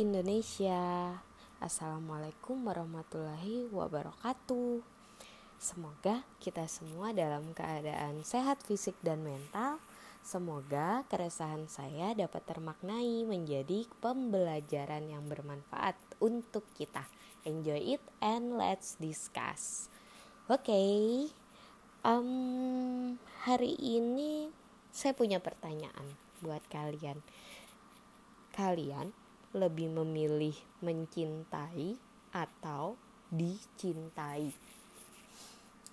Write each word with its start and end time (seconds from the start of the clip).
Indonesia. 0.00 1.12
Assalamualaikum 1.60 2.64
warahmatullahi 2.64 3.68
wabarakatuh. 3.68 4.80
Semoga 5.60 6.24
kita 6.40 6.64
semua 6.72 7.12
dalam 7.12 7.52
keadaan 7.52 8.24
sehat 8.24 8.64
fisik 8.64 8.96
dan 9.04 9.20
mental. 9.20 9.76
Semoga 10.24 11.04
keresahan 11.12 11.68
saya 11.68 12.16
dapat 12.16 12.40
termaknai 12.48 13.28
menjadi 13.28 13.84
pembelajaran 14.00 15.04
yang 15.04 15.28
bermanfaat 15.28 16.00
untuk 16.16 16.64
kita. 16.72 17.04
Enjoy 17.44 18.00
it 18.00 18.00
and 18.24 18.56
let's 18.56 18.96
discuss. 18.96 19.92
Oke, 20.48 20.64
okay, 20.64 21.28
um, 22.08 23.20
hari 23.44 23.76
ini 23.76 24.48
saya 24.88 25.12
punya 25.12 25.44
pertanyaan 25.44 26.16
buat 26.40 26.64
kalian. 26.72 27.20
Kalian 28.56 29.19
lebih 29.50 29.90
memilih 29.90 30.54
mencintai 30.78 31.98
atau 32.30 32.94
dicintai? 33.30 34.54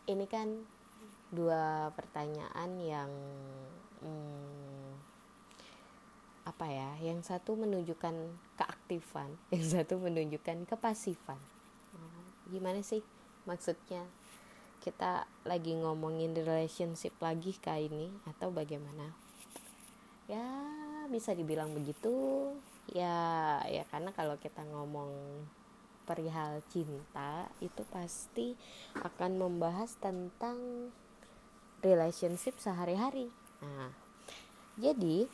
Ini 0.07 0.25
kan 0.29 0.48
dua 1.34 1.91
pertanyaan 1.98 2.71
yang 2.79 3.12
hmm, 4.01 4.91
apa 6.48 6.65
ya? 6.70 6.91
Yang 7.01 7.34
satu 7.34 7.57
menunjukkan 7.57 8.15
keaktifan, 8.55 9.34
yang 9.53 9.65
satu 9.65 9.99
menunjukkan 9.99 10.70
kepasifan. 10.70 11.39
Gimana 12.48 12.79
sih 12.79 13.03
maksudnya? 13.43 14.07
Kita 14.77 15.27
lagi 15.43 15.76
ngomongin 15.76 16.31
relationship 16.31 17.12
lagi 17.20 17.51
kayak 17.59 17.91
ini 17.91 18.07
atau 18.23 18.48
bagaimana? 18.53 19.12
Ya 20.31 20.48
bisa 21.12 21.35
dibilang 21.35 21.76
begitu 21.76 22.12
ya 22.91 23.60
ya 23.68 23.84
karena 23.91 24.16
kalau 24.16 24.40
kita 24.40 24.63
ngomong 24.63 25.43
perihal 26.07 26.63
cinta 26.71 27.52
itu 27.60 27.84
pasti 27.91 28.55
akan 28.96 29.35
membahas 29.35 29.99
tentang 29.99 30.90
relationship 31.84 32.55
sehari-hari. 32.63 33.27
Nah 33.60 33.91
jadi 34.79 35.27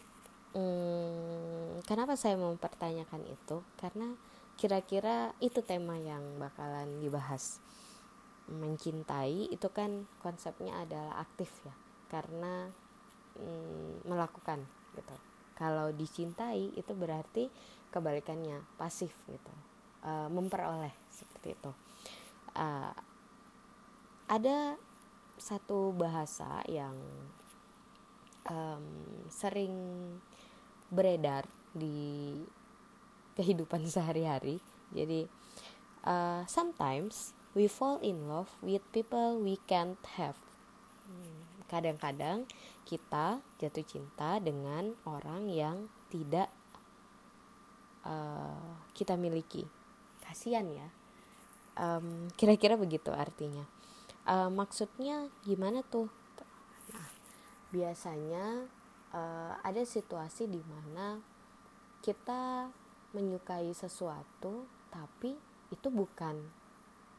hmm, 0.58 1.86
kenapa 1.86 2.18
saya 2.18 2.40
mempertanyakan 2.42 3.22
itu? 3.30 3.62
Karena 3.78 4.18
kira-kira 4.58 5.36
itu 5.38 5.62
tema 5.62 6.00
yang 6.02 6.42
bakalan 6.42 7.04
dibahas. 7.04 7.62
Mencintai 8.50 9.54
itu 9.54 9.68
kan 9.70 10.10
konsepnya 10.20 10.84
adalah 10.84 11.22
aktif 11.22 11.48
ya 11.64 11.76
karena 12.12 12.70
hmm, 13.38 14.06
melakukan 14.06 14.62
gitu 14.94 15.33
kalau 15.54 15.94
dicintai 15.94 16.74
itu 16.74 16.94
berarti 16.94 17.50
kebalikannya 17.94 18.62
pasif 18.78 19.14
gitu. 19.30 19.54
Uh, 20.04 20.28
memperoleh 20.28 20.92
seperti 21.08 21.56
itu. 21.56 21.72
Uh, 22.58 22.92
ada 24.28 24.76
satu 25.40 25.96
bahasa 25.96 26.64
yang 26.68 26.96
um, 28.50 28.86
sering 29.32 29.74
beredar 30.92 31.48
di 31.74 32.38
kehidupan 33.40 33.86
sehari-hari. 33.94 34.60
Jadi 34.94 35.26
uh, 36.06 36.44
sometimes 36.46 37.34
we 37.54 37.70
fall 37.70 38.02
in 38.02 38.30
love 38.30 38.50
with 38.62 38.82
people 38.94 39.38
we 39.42 39.58
can't 39.70 40.02
have 40.18 40.38
kadang-kadang 41.74 42.46
kita 42.86 43.42
jatuh 43.58 43.82
cinta 43.82 44.38
dengan 44.38 44.94
orang 45.10 45.50
yang 45.50 45.90
tidak 46.14 46.54
uh, 48.06 48.78
kita 48.94 49.18
miliki. 49.18 49.66
Kasihan 50.22 50.70
ya. 50.70 50.88
Um, 51.74 52.30
kira-kira 52.38 52.78
begitu 52.78 53.10
artinya. 53.10 53.66
Uh, 54.30 54.54
maksudnya 54.54 55.28
gimana 55.42 55.82
tuh? 55.82 56.08
Nah, 56.94 57.10
biasanya 57.74 58.70
uh, 59.10 59.58
ada 59.66 59.82
situasi 59.82 60.46
di 60.46 60.62
mana 60.62 61.18
kita 62.06 62.70
menyukai 63.18 63.74
sesuatu 63.74 64.70
tapi 64.94 65.34
itu 65.74 65.88
bukan 65.90 66.38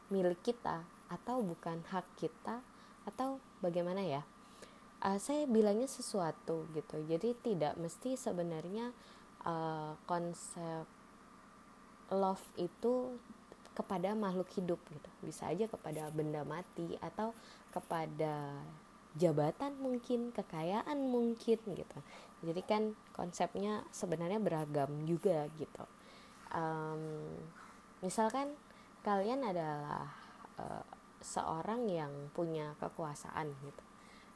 milik 0.07 0.39
kita 0.45 0.85
atau 1.11 1.41
bukan 1.41 1.81
hak 1.89 2.05
kita 2.15 2.61
atau 3.05 3.37
bagaimana 3.61 4.01
ya 4.01 4.21
uh, 5.03 5.19
saya 5.19 5.43
bilangnya 5.49 5.89
sesuatu 5.89 6.69
gitu. 6.71 7.01
Jadi 7.03 7.35
tidak 7.43 7.75
mesti 7.75 8.15
sebenarnya 8.15 8.93
uh, 9.43 9.97
konsep 10.07 10.85
love 12.13 12.45
itu 12.55 13.17
kepada 13.75 14.15
makhluk 14.15 14.47
hidup 14.55 14.79
gitu. 14.87 15.09
Bisa 15.25 15.51
aja 15.51 15.67
kepada 15.67 16.07
benda 16.13 16.47
mati 16.47 16.95
atau 17.03 17.35
kepada 17.75 18.55
jabatan 19.15 19.75
mungkin 19.79 20.31
kekayaan 20.31 20.95
mungkin 21.11 21.59
gitu. 21.59 21.99
Jadi 22.45 22.61
kan 22.63 22.83
konsepnya 23.11 23.83
sebenarnya 23.91 24.39
beragam 24.39 25.03
juga 25.07 25.47
gitu. 25.59 25.83
Um, 26.55 27.35
misalkan 27.99 28.55
kalian 29.03 29.43
adalah 29.43 30.07
uh, 30.55 30.83
seorang 31.19 31.89
yang 31.89 32.11
punya 32.31 32.77
kekuasaan 32.79 33.49
gitu 33.65 33.84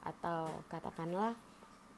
atau 0.09 0.50
katakanlah 0.68 1.38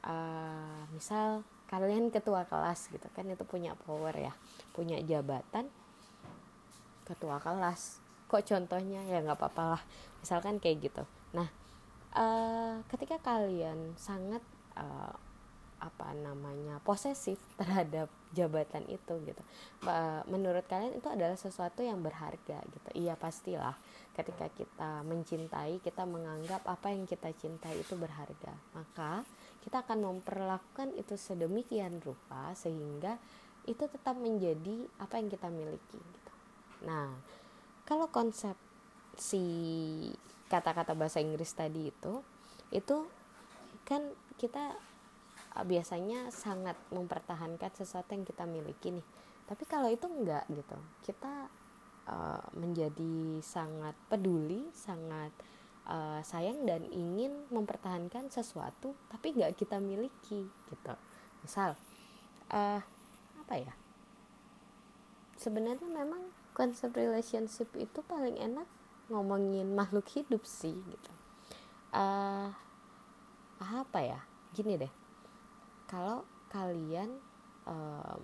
uh, 0.03 0.83
misal 0.91 1.47
kalian 1.71 2.11
ketua 2.11 2.43
kelas 2.43 2.91
gitu 2.91 3.07
kan 3.15 3.23
itu 3.31 3.47
punya 3.47 3.71
power 3.87 4.11
ya 4.11 4.35
punya 4.75 4.99
jabatan 4.99 5.71
ketua 7.11 7.43
kelas. 7.43 7.99
Kok 8.31 8.43
contohnya? 8.47 9.03
Ya 9.03 9.19
nggak 9.19 9.35
apa-apa 9.35 9.75
lah. 9.75 9.83
Misalkan 10.23 10.63
kayak 10.63 10.87
gitu. 10.87 11.03
Nah 11.35 11.47
uh, 12.15 12.79
ketika 12.87 13.19
kalian 13.19 13.95
sangat 13.99 14.39
uh, 14.79 15.15
apa 15.81 16.13
namanya 16.13 16.77
posesif 16.85 17.41
terhadap 17.59 18.07
jabatan 18.31 18.85
itu 18.87 19.13
gitu. 19.25 19.43
Menurut 20.29 20.63
kalian 20.69 20.95
itu 20.95 21.09
adalah 21.09 21.35
sesuatu 21.35 21.81
yang 21.83 21.99
berharga 21.99 22.61
gitu. 22.61 22.89
Iya 22.95 23.17
pastilah 23.17 23.75
ketika 24.15 24.47
kita 24.53 25.01
mencintai 25.07 25.79
kita 25.81 26.03
menganggap 26.03 26.61
apa 26.67 26.91
yang 26.91 27.07
kita 27.07 27.31
cintai 27.31 27.79
itu 27.79 27.95
berharga 27.95 28.51
maka 28.75 29.23
kita 29.63 29.87
akan 29.87 30.03
memperlakukan 30.03 30.91
itu 30.99 31.15
sedemikian 31.15 32.03
rupa 32.03 32.51
sehingga 32.51 33.15
itu 33.63 33.87
tetap 33.87 34.19
menjadi 34.19 34.89
apa 34.99 35.21
yang 35.21 35.31
kita 35.31 35.47
miliki 35.47 35.99
gitu. 35.99 36.31
Nah 36.83 37.13
kalau 37.87 38.11
konsep 38.11 38.57
si 39.15 39.43
kata-kata 40.51 40.91
bahasa 40.91 41.23
Inggris 41.23 41.55
tadi 41.55 41.87
itu 41.87 42.19
itu 42.75 43.07
kan 43.87 44.11
kita 44.35 44.75
Eh, 45.51 45.65
biasanya 45.67 46.31
sangat 46.31 46.79
mempertahankan 46.95 47.75
sesuatu 47.75 48.15
yang 48.15 48.23
kita 48.23 48.47
miliki 48.47 48.95
nih. 48.95 49.07
Tapi 49.43 49.67
kalau 49.67 49.91
itu 49.91 50.07
enggak 50.07 50.47
gitu 50.47 50.79
kita 51.03 51.51
uh, 52.07 52.45
menjadi 52.55 53.43
sangat 53.43 53.91
peduli 54.07 54.71
sangat 54.71 55.35
uh, 55.91 56.23
sayang 56.23 56.63
dan 56.63 56.87
ingin 56.87 57.51
mempertahankan 57.51 58.31
sesuatu 58.31 58.95
tapi 59.11 59.35
enggak 59.35 59.59
kita 59.59 59.75
miliki 59.83 60.47
gitu. 60.47 60.93
Misal 61.43 61.75
uh, 62.55 62.79
apa 63.43 63.55
ya? 63.59 63.75
Sebenarnya 65.35 65.83
memang 65.83 66.31
konsep 66.55 66.95
relationship 66.95 67.67
itu 67.75 67.99
paling 68.07 68.39
enak 68.39 68.71
ngomongin 69.11 69.67
makhluk 69.75 70.07
hidup 70.15 70.47
sih 70.47 70.79
gitu. 70.79 71.11
Uh, 71.91 72.55
apa 73.59 73.99
ya? 73.99 74.19
Gini 74.55 74.79
deh 74.79 75.00
kalau 75.91 76.23
kalian 76.47 77.19
um, 77.67 78.23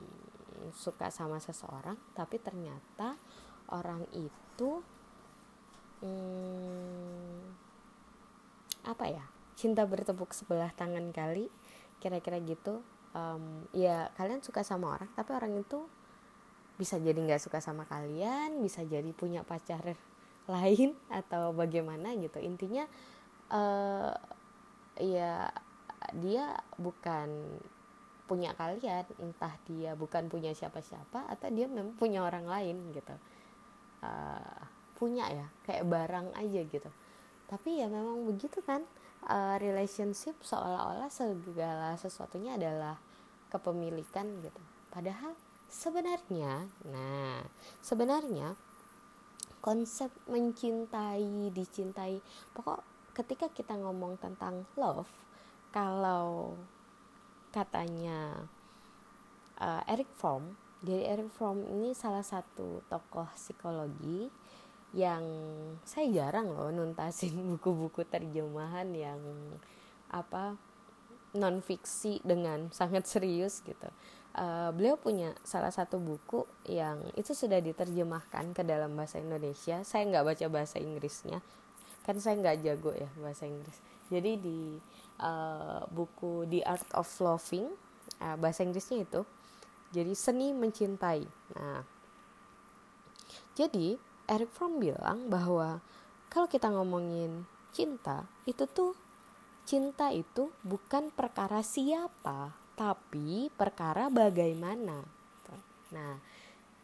suka 0.71 1.11
sama 1.11 1.43
seseorang 1.43 1.99
tapi 2.15 2.39
ternyata 2.39 3.19
orang 3.75 4.07
itu 4.15 4.79
um, 5.99 7.43
apa 8.87 9.05
ya 9.11 9.25
cinta 9.59 9.83
bertepuk 9.83 10.31
sebelah 10.31 10.71
tangan 10.73 11.11
kali 11.11 11.51
kira-kira 11.99 12.39
gitu 12.39 12.79
um, 13.11 13.67
ya 13.75 14.07
kalian 14.15 14.39
suka 14.39 14.63
sama 14.63 14.95
orang 14.95 15.11
tapi 15.13 15.35
orang 15.35 15.59
itu 15.59 15.83
bisa 16.77 17.01
jadi 17.01 17.17
nggak 17.17 17.41
suka 17.41 17.57
sama 17.57 17.89
kalian 17.89 18.61
bisa 18.61 18.85
jadi 18.85 19.09
punya 19.11 19.41
pacar 19.41 19.81
lain 20.53 20.95
atau 21.11 21.51
bagaimana 21.51 22.13
gitu. 22.15 22.39
Intinya 22.39 22.85
uh, 23.51 24.13
ya 25.01 25.51
dia 26.17 26.53
bukan 26.77 27.29
punya 28.27 28.51
kalian 28.59 29.07
entah 29.23 29.55
dia 29.63 29.95
bukan 29.95 30.27
punya 30.27 30.51
siapa-siapa 30.51 31.31
atau 31.31 31.47
dia 31.47 31.65
memang 31.71 31.95
punya 31.95 32.21
orang 32.21 32.45
lain 32.45 32.91
gitu. 32.91 33.15
Uh, 34.03 34.59
punya 34.97 35.25
ya 35.29 35.47
kayak 35.63 35.87
barang 35.87 36.27
aja 36.35 36.61
gitu. 36.67 36.89
Tapi 37.47 37.79
ya 37.79 37.87
memang 37.87 38.27
begitu 38.27 38.59
kan 38.61 38.83
uh, 39.25 39.55
relationship 39.57 40.35
seolah-olah 40.43 41.07
segala 41.07 41.95
sesuatunya 41.95 42.59
adalah 42.59 42.99
kepemilikan 43.47 44.27
gitu. 44.43 44.61
Padahal 44.91 45.33
sebenarnya 45.67 46.67
nah 46.87 47.43
sebenarnya 47.83 48.55
konsep 49.59 50.07
mencintai 50.31 51.51
dicintai 51.51 52.23
pokok 52.55 52.79
ketika 53.11 53.51
kita 53.51 53.75
ngomong 53.75 54.15
tentang 54.15 54.63
love 54.79 55.11
kalau 55.77 56.57
katanya 57.53 58.49
uh, 59.61 59.85
Eric 59.85 60.09
Fromm 60.17 60.57
jadi 60.81 61.13
Eric 61.13 61.29
Fromm 61.37 61.61
ini 61.69 61.93
salah 61.93 62.25
satu 62.25 62.81
tokoh 62.89 63.29
psikologi 63.37 64.29
yang 64.97 65.21
saya 65.85 66.09
jarang 66.09 66.49
loh 66.49 66.73
nuntasin 66.73 67.37
buku-buku 67.53 68.09
terjemahan 68.09 68.89
yang 68.89 69.21
apa 70.09 70.57
non 71.37 71.61
fiksi 71.61 72.25
dengan 72.25 72.69
sangat 72.77 73.05
serius 73.05 73.61
gitu. 73.61 73.85
Uh, 74.37 74.69
beliau 74.69 75.01
punya 75.01 75.33
salah 75.41 75.73
satu 75.73 75.97
buku 75.97 76.45
yang 76.69 77.01
itu 77.17 77.33
sudah 77.33 77.57
diterjemahkan 77.57 78.53
ke 78.53 78.61
dalam 78.61 78.93
bahasa 78.93 79.17
Indonesia. 79.17 79.81
Saya 79.81 80.05
nggak 80.09 80.25
baca 80.25 80.45
bahasa 80.45 80.77
Inggrisnya, 80.77 81.41
kan 82.05 82.21
saya 82.21 82.37
nggak 82.37 82.61
jago 82.61 82.93
ya 82.93 83.09
bahasa 83.17 83.49
Inggris. 83.49 83.81
Jadi 84.13 84.31
di 84.37 84.59
uh, 85.21 85.85
buku 85.89 86.47
The 86.49 86.61
Art 86.65 86.89
of 86.93 87.09
Loving, 87.21 87.67
uh, 88.21 88.35
bahasa 88.39 88.63
Inggrisnya 88.65 89.03
itu, 89.03 89.21
jadi 89.91 90.13
seni 90.13 90.51
mencintai. 90.53 91.23
Nah, 91.57 91.81
jadi 93.57 93.97
Eric 94.27 94.51
Fromm 94.51 94.81
bilang 94.83 95.31
bahwa 95.31 95.79
kalau 96.27 96.47
kita 96.51 96.67
ngomongin 96.67 97.47
cinta 97.71 98.27
itu 98.43 98.67
tuh 98.67 98.93
cinta 99.67 100.11
itu 100.11 100.51
bukan 100.63 101.11
perkara 101.11 101.59
siapa, 101.63 102.55
tapi 102.77 103.51
perkara 103.51 104.07
bagaimana. 104.07 105.03
Nah, 105.91 106.19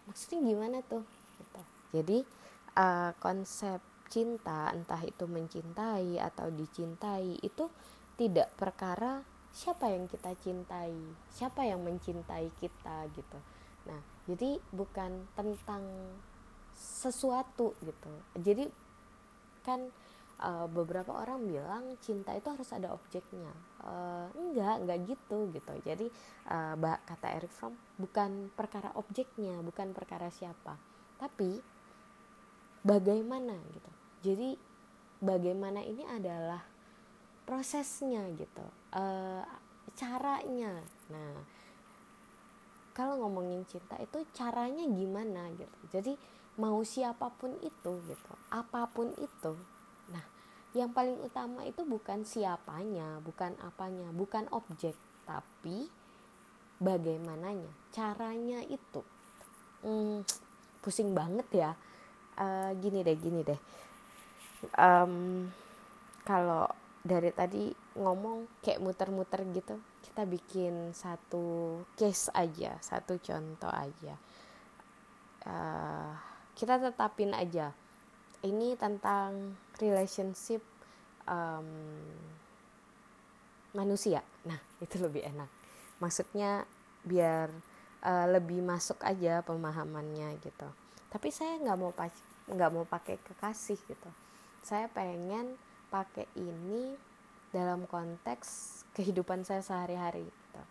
maksudnya 0.08 0.40
gimana 0.44 0.80
tuh? 0.84 1.04
Gitu. 1.40 1.62
Jadi 1.92 2.18
uh, 2.80 3.12
konsep 3.20 3.80
cinta, 4.08 4.70
entah 4.72 5.02
itu 5.04 5.26
mencintai 5.26 6.22
atau 6.22 6.48
dicintai, 6.54 7.42
itu 7.42 7.66
tidak 8.20 8.54
perkara 8.56 9.26
siapa 9.54 9.90
yang 9.90 10.10
kita 10.10 10.34
cintai, 10.42 10.94
siapa 11.30 11.66
yang 11.66 11.82
mencintai 11.86 12.50
kita 12.58 13.06
gitu. 13.14 13.40
Nah, 13.86 14.02
jadi 14.26 14.58
bukan 14.74 15.30
tentang 15.38 15.84
sesuatu 16.74 17.78
gitu. 17.86 18.14
Jadi 18.42 18.66
kan 19.62 19.94
uh, 20.44 20.68
beberapa 20.68 21.16
orang 21.16 21.48
bilang 21.48 21.96
cinta 22.04 22.36
itu 22.36 22.52
harus 22.52 22.70
ada 22.76 22.92
objeknya 22.92 23.52
uh, 23.88 24.28
enggak 24.36 24.76
enggak 24.84 25.00
gitu 25.08 25.38
gitu 25.56 25.74
jadi 25.88 26.08
uh, 26.52 26.76
kata 27.08 27.28
Eric 27.40 27.54
Fromm 27.56 27.80
bukan 27.96 28.52
perkara 28.54 28.92
objeknya 29.00 29.64
bukan 29.64 29.96
perkara 29.96 30.28
siapa 30.28 30.76
tapi 31.18 31.64
bagaimana 32.84 33.56
gitu 33.72 33.92
jadi 34.24 34.50
bagaimana 35.24 35.80
ini 35.84 36.04
adalah 36.04 36.73
prosesnya 37.44 38.24
gitu 38.36 38.66
uh, 38.96 39.44
caranya 39.94 40.80
nah 41.12 41.36
kalau 42.94 43.26
ngomongin 43.26 43.66
cinta 43.66 43.98
itu 44.00 44.22
caranya 44.34 44.86
gimana 44.86 45.50
gitu 45.58 45.78
jadi 45.92 46.14
mau 46.62 46.82
siapa 46.86 47.34
pun 47.34 47.58
itu 47.62 47.92
gitu 48.06 48.34
apa 48.54 48.86
pun 48.90 49.10
itu 49.18 49.54
yang 50.74 50.90
paling 50.90 51.22
utama 51.22 51.62
itu 51.70 51.86
bukan 51.86 52.26
siapanya, 52.26 53.22
bukan 53.22 53.54
apanya, 53.62 54.10
bukan 54.10 54.50
objek, 54.50 54.98
tapi 55.30 55.86
bagaimananya, 56.82 57.70
caranya 57.94 58.66
itu. 58.66 59.06
Hmm, 59.86 60.26
pusing 60.82 61.14
banget 61.14 61.46
ya. 61.54 61.72
Uh, 62.34 62.74
gini 62.82 63.06
deh, 63.06 63.14
gini 63.14 63.46
deh. 63.46 63.60
Um, 64.74 65.46
kalau 66.26 66.66
dari 67.04 67.36
tadi 67.36 67.68
ngomong 68.00 68.64
kayak 68.64 68.80
muter-muter 68.80 69.44
gitu, 69.52 69.76
kita 70.08 70.24
bikin 70.24 70.96
satu 70.96 71.78
case 72.00 72.32
aja, 72.32 72.80
satu 72.80 73.20
contoh 73.20 73.70
aja. 73.70 74.16
Uh, 75.44 76.16
kita 76.56 76.80
tetapin 76.80 77.36
aja 77.36 77.76
ini 78.48 78.80
tentang 78.80 79.60
relationship 79.84 80.64
um, 81.28 81.68
manusia. 83.76 84.24
Nah, 84.48 84.60
itu 84.80 84.96
lebih 85.00 85.28
enak. 85.28 85.52
Maksudnya 86.00 86.64
biar 87.04 87.52
uh, 88.04 88.28
lebih 88.32 88.64
masuk 88.64 89.04
aja 89.04 89.44
pemahamannya 89.44 90.40
gitu. 90.40 90.68
Tapi 91.12 91.28
saya 91.36 91.60
nggak 91.60 91.78
mau 91.80 91.92
nggak 92.48 92.72
mau 92.72 92.88
pakai 92.88 93.20
kekasih 93.20 93.80
gitu. 93.88 94.10
Saya 94.64 94.88
pengen 94.88 95.60
pakai 95.94 96.26
ini 96.34 96.98
dalam 97.54 97.86
konteks 97.86 98.82
kehidupan 98.98 99.46
saya 99.46 99.62
sehari-hari. 99.62 100.26
Gitu. 100.26 100.62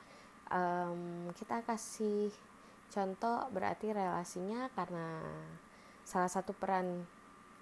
Um, 0.51 1.31
kita 1.39 1.63
kasih 1.63 2.35
contoh 2.91 3.47
berarti 3.55 3.95
relasinya 3.95 4.67
karena 4.75 5.23
salah 6.03 6.27
satu 6.27 6.51
peran 6.51 7.07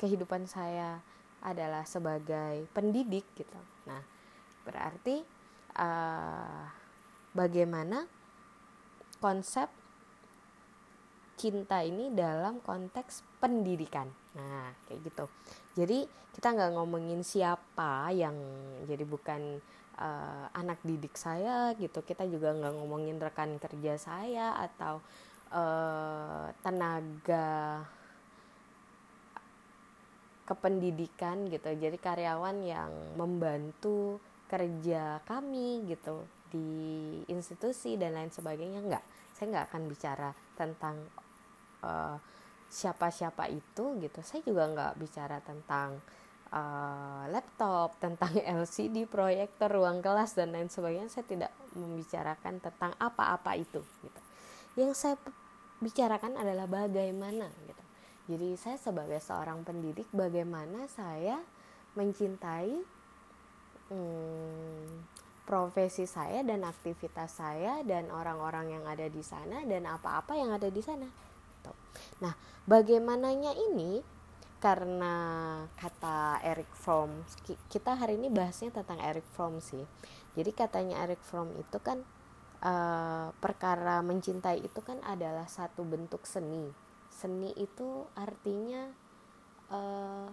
kehidupan 0.00 0.48
saya 0.48 1.04
adalah 1.44 1.84
sebagai 1.84 2.64
pendidik 2.72 3.28
gitu. 3.36 3.60
Nah, 3.84 4.00
berarti 4.64 5.20
uh, 5.76 6.64
bagaimana 7.36 8.08
konsep 9.20 9.68
cinta 11.40 11.80
ini 11.80 12.12
dalam 12.12 12.60
konteks 12.60 13.24
pendidikan. 13.40 14.12
Nah, 14.36 14.76
kayak 14.84 15.00
gitu. 15.08 15.24
Jadi 15.80 16.04
kita 16.36 16.52
nggak 16.52 16.76
ngomongin 16.76 17.24
siapa 17.24 18.12
yang 18.12 18.36
jadi 18.84 19.08
bukan 19.08 19.56
uh, 19.96 20.46
anak 20.52 20.84
didik 20.84 21.16
saya 21.16 21.72
gitu. 21.80 22.04
Kita 22.04 22.28
juga 22.28 22.52
nggak 22.52 22.76
ngomongin 22.76 23.16
rekan 23.16 23.56
kerja 23.56 23.96
saya 23.96 24.52
atau 24.60 25.00
uh, 25.56 26.52
tenaga 26.60 27.88
kependidikan 30.50 31.46
gitu 31.46 31.70
jadi 31.78 31.94
karyawan 31.94 32.58
yang 32.66 32.90
membantu 33.14 34.18
kerja 34.50 35.22
kami 35.22 35.86
gitu 35.86 36.26
di 36.50 36.66
institusi 37.30 37.94
dan 37.94 38.18
lain 38.18 38.34
sebagainya 38.34 38.82
enggak 38.82 39.04
saya 39.30 39.46
nggak 39.54 39.66
akan 39.70 39.82
bicara 39.86 40.30
tentang 40.58 40.98
uh, 41.82 42.16
siapa-siapa 42.70 43.50
itu 43.50 43.98
gitu. 43.98 44.20
Saya 44.22 44.40
juga 44.46 44.70
nggak 44.70 44.92
bicara 44.96 45.42
tentang 45.42 45.98
uh, 46.54 47.24
laptop 47.30 47.98
tentang 47.98 48.30
LCD 48.62 49.06
proyektor 49.10 49.70
ruang 49.70 49.98
kelas 50.02 50.38
dan 50.38 50.54
lain 50.54 50.70
sebagainya. 50.70 51.10
Saya 51.10 51.26
tidak 51.26 51.52
membicarakan 51.74 52.62
tentang 52.62 52.92
apa-apa 52.98 53.58
itu 53.58 53.82
gitu. 53.82 54.20
Yang 54.78 54.92
saya 54.94 55.16
bicarakan 55.80 56.36
adalah 56.38 56.68
bagaimana 56.70 57.50
gitu. 57.66 57.84
Jadi 58.30 58.48
saya 58.54 58.78
sebagai 58.78 59.18
seorang 59.18 59.66
pendidik 59.66 60.06
bagaimana 60.14 60.86
saya 60.86 61.42
mencintai 61.98 62.78
hmm, 63.90 64.86
profesi 65.42 66.06
saya 66.06 66.46
dan 66.46 66.62
aktivitas 66.62 67.42
saya 67.42 67.82
dan 67.82 68.06
orang-orang 68.14 68.78
yang 68.78 68.84
ada 68.86 69.10
di 69.10 69.18
sana 69.26 69.66
dan 69.66 69.82
apa-apa 69.90 70.38
yang 70.38 70.54
ada 70.54 70.70
di 70.70 70.78
sana. 70.78 71.10
Nah, 72.20 72.36
bagaimananya 72.68 73.56
ini 73.56 74.00
karena 74.60 75.14
kata 75.80 76.44
Eric 76.44 76.68
Fromm 76.76 77.24
kita 77.72 77.96
hari 77.96 78.20
ini 78.20 78.28
bahasnya 78.28 78.68
tentang 78.68 79.00
Eric 79.00 79.24
Fromm 79.32 79.60
sih. 79.64 79.84
Jadi 80.36 80.50
katanya 80.52 81.00
Eric 81.04 81.24
Fromm 81.24 81.56
itu 81.56 81.80
kan 81.80 82.04
uh, 82.64 83.32
perkara 83.40 84.04
mencintai 84.04 84.60
itu 84.60 84.80
kan 84.84 85.00
adalah 85.04 85.48
satu 85.48 85.84
bentuk 85.84 86.28
seni 86.28 86.90
seni 87.10 87.52
itu 87.58 88.06
artinya 88.16 88.88
uh, 89.68 90.28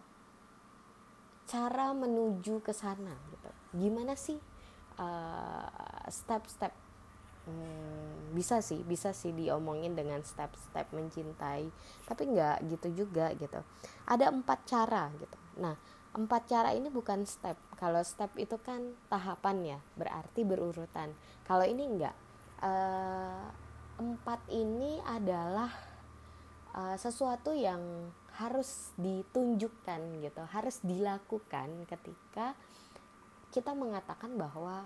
cara 1.47 1.87
menuju 1.91 2.61
ke 2.61 2.71
sana 2.71 3.11
gitu 3.33 3.49
gimana 3.75 4.13
sih 4.15 4.37
uh, 4.99 6.05
step-step 6.07 6.71
hmm, 7.47 8.35
bisa 8.35 8.59
sih 8.59 8.83
bisa 8.83 9.15
sih 9.15 9.31
diomongin 9.31 9.95
dengan 9.95 10.19
step-step 10.21 10.91
mencintai 10.91 11.71
tapi 12.05 12.23
nggak 12.27 12.67
gitu 12.69 13.07
juga 13.07 13.31
gitu. 13.33 13.63
Ada 14.05 14.29
empat 14.29 14.59
cara 14.67 15.09
gitu. 15.15 15.37
Nah 15.63 15.73
empat 16.13 16.43
cara 16.49 16.69
ini 16.75 16.91
bukan 16.91 17.23
step. 17.23 17.55
Kalau 17.79 18.03
step 18.03 18.35
itu 18.35 18.59
kan 18.59 18.93
tahapan 19.07 19.77
ya 19.77 19.79
berarti 19.95 20.43
berurutan. 20.43 21.15
Kalau 21.47 21.63
ini 21.63 21.83
enggak 21.87 22.15
uh, 22.61 23.47
empat 23.97 24.45
ini 24.53 25.01
adalah 25.05 25.71
uh, 26.77 26.97
sesuatu 26.97 27.53
yang 27.53 28.11
harus 28.37 28.93
ditunjukkan 29.01 30.21
gitu, 30.21 30.43
harus 30.53 30.77
dilakukan 30.85 31.89
ketika 31.89 32.53
kita 33.49 33.73
mengatakan 33.73 34.37
bahwa 34.37 34.85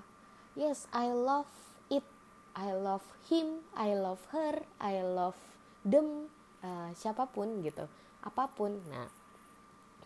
yes 0.55 0.87
I 0.95 1.11
love 1.11 1.51
I 2.57 2.75
love 2.75 3.05
him 3.31 3.63
I 3.75 3.95
love 3.95 4.21
her 4.35 4.63
I 4.81 4.99
love 5.03 5.37
them 5.87 6.27
uh, 6.61 6.91
siapa 6.93 7.27
pun 7.29 7.63
gitu 7.63 7.87
apa 8.21 8.49
pun. 8.53 8.77
Nah 8.89 9.09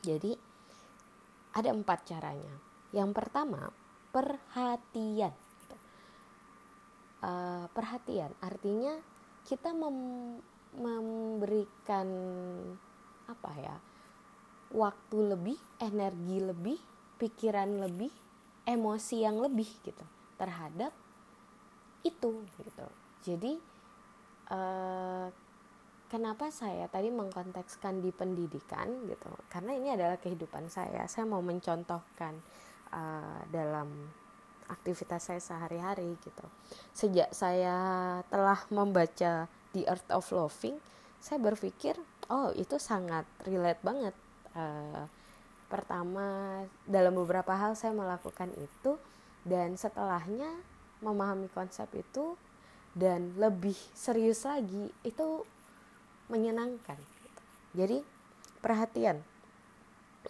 jadi 0.06 0.38
ada 1.56 1.72
empat 1.72 2.06
caranya. 2.06 2.56
Yang 2.92 3.12
pertama 3.16 3.72
perhatian. 4.14 5.34
Uh, 7.26 7.66
perhatian 7.74 8.30
artinya 8.38 9.02
kita 9.50 9.74
mem 9.74 10.38
memberikan 10.76 12.06
apa 13.26 13.52
ya 13.58 13.76
waktu 14.76 15.18
lebih 15.34 15.58
energi 15.80 16.38
lebih 16.44 16.78
pikiran 17.16 17.80
lebih 17.82 18.12
emosi 18.68 19.24
yang 19.24 19.40
lebih 19.40 19.66
gitu 19.82 20.06
terhadap 20.36 20.92
itu 22.06 22.46
gitu. 22.62 22.88
Jadi 23.26 23.58
uh, 24.54 25.28
kenapa 26.06 26.54
saya 26.54 26.86
tadi 26.86 27.10
mengkontekskan 27.10 28.00
di 28.00 28.14
pendidikan 28.14 29.10
gitu. 29.10 29.32
Karena 29.50 29.74
ini 29.74 29.90
adalah 29.92 30.22
kehidupan 30.22 30.70
saya. 30.70 31.10
Saya 31.10 31.26
mau 31.26 31.42
mencontohkan 31.42 32.38
uh, 32.94 33.42
dalam 33.50 33.90
aktivitas 34.70 35.34
saya 35.34 35.42
sehari-hari 35.42 36.18
gitu. 36.22 36.46
Sejak 36.94 37.34
saya 37.34 37.76
telah 38.30 38.62
membaca 38.70 39.50
The 39.74 39.84
Art 39.90 40.08
of 40.14 40.30
Loving 40.30 40.78
saya 41.26 41.42
berpikir 41.42 41.98
oh 42.30 42.54
itu 42.54 42.78
sangat 42.78 43.26
relate 43.50 43.82
banget. 43.82 44.14
Uh, 44.54 45.10
pertama 45.66 46.62
dalam 46.86 47.18
beberapa 47.18 47.50
hal 47.58 47.74
saya 47.74 47.98
melakukan 47.98 48.54
itu 48.62 49.02
dan 49.42 49.74
setelahnya 49.74 50.54
memahami 51.06 51.46
konsep 51.54 51.86
itu 51.94 52.34
dan 52.98 53.38
lebih 53.38 53.78
serius 53.94 54.42
lagi 54.50 54.90
itu 55.06 55.46
menyenangkan 56.34 56.98
jadi 57.76 58.00
perhatian. 58.64 59.20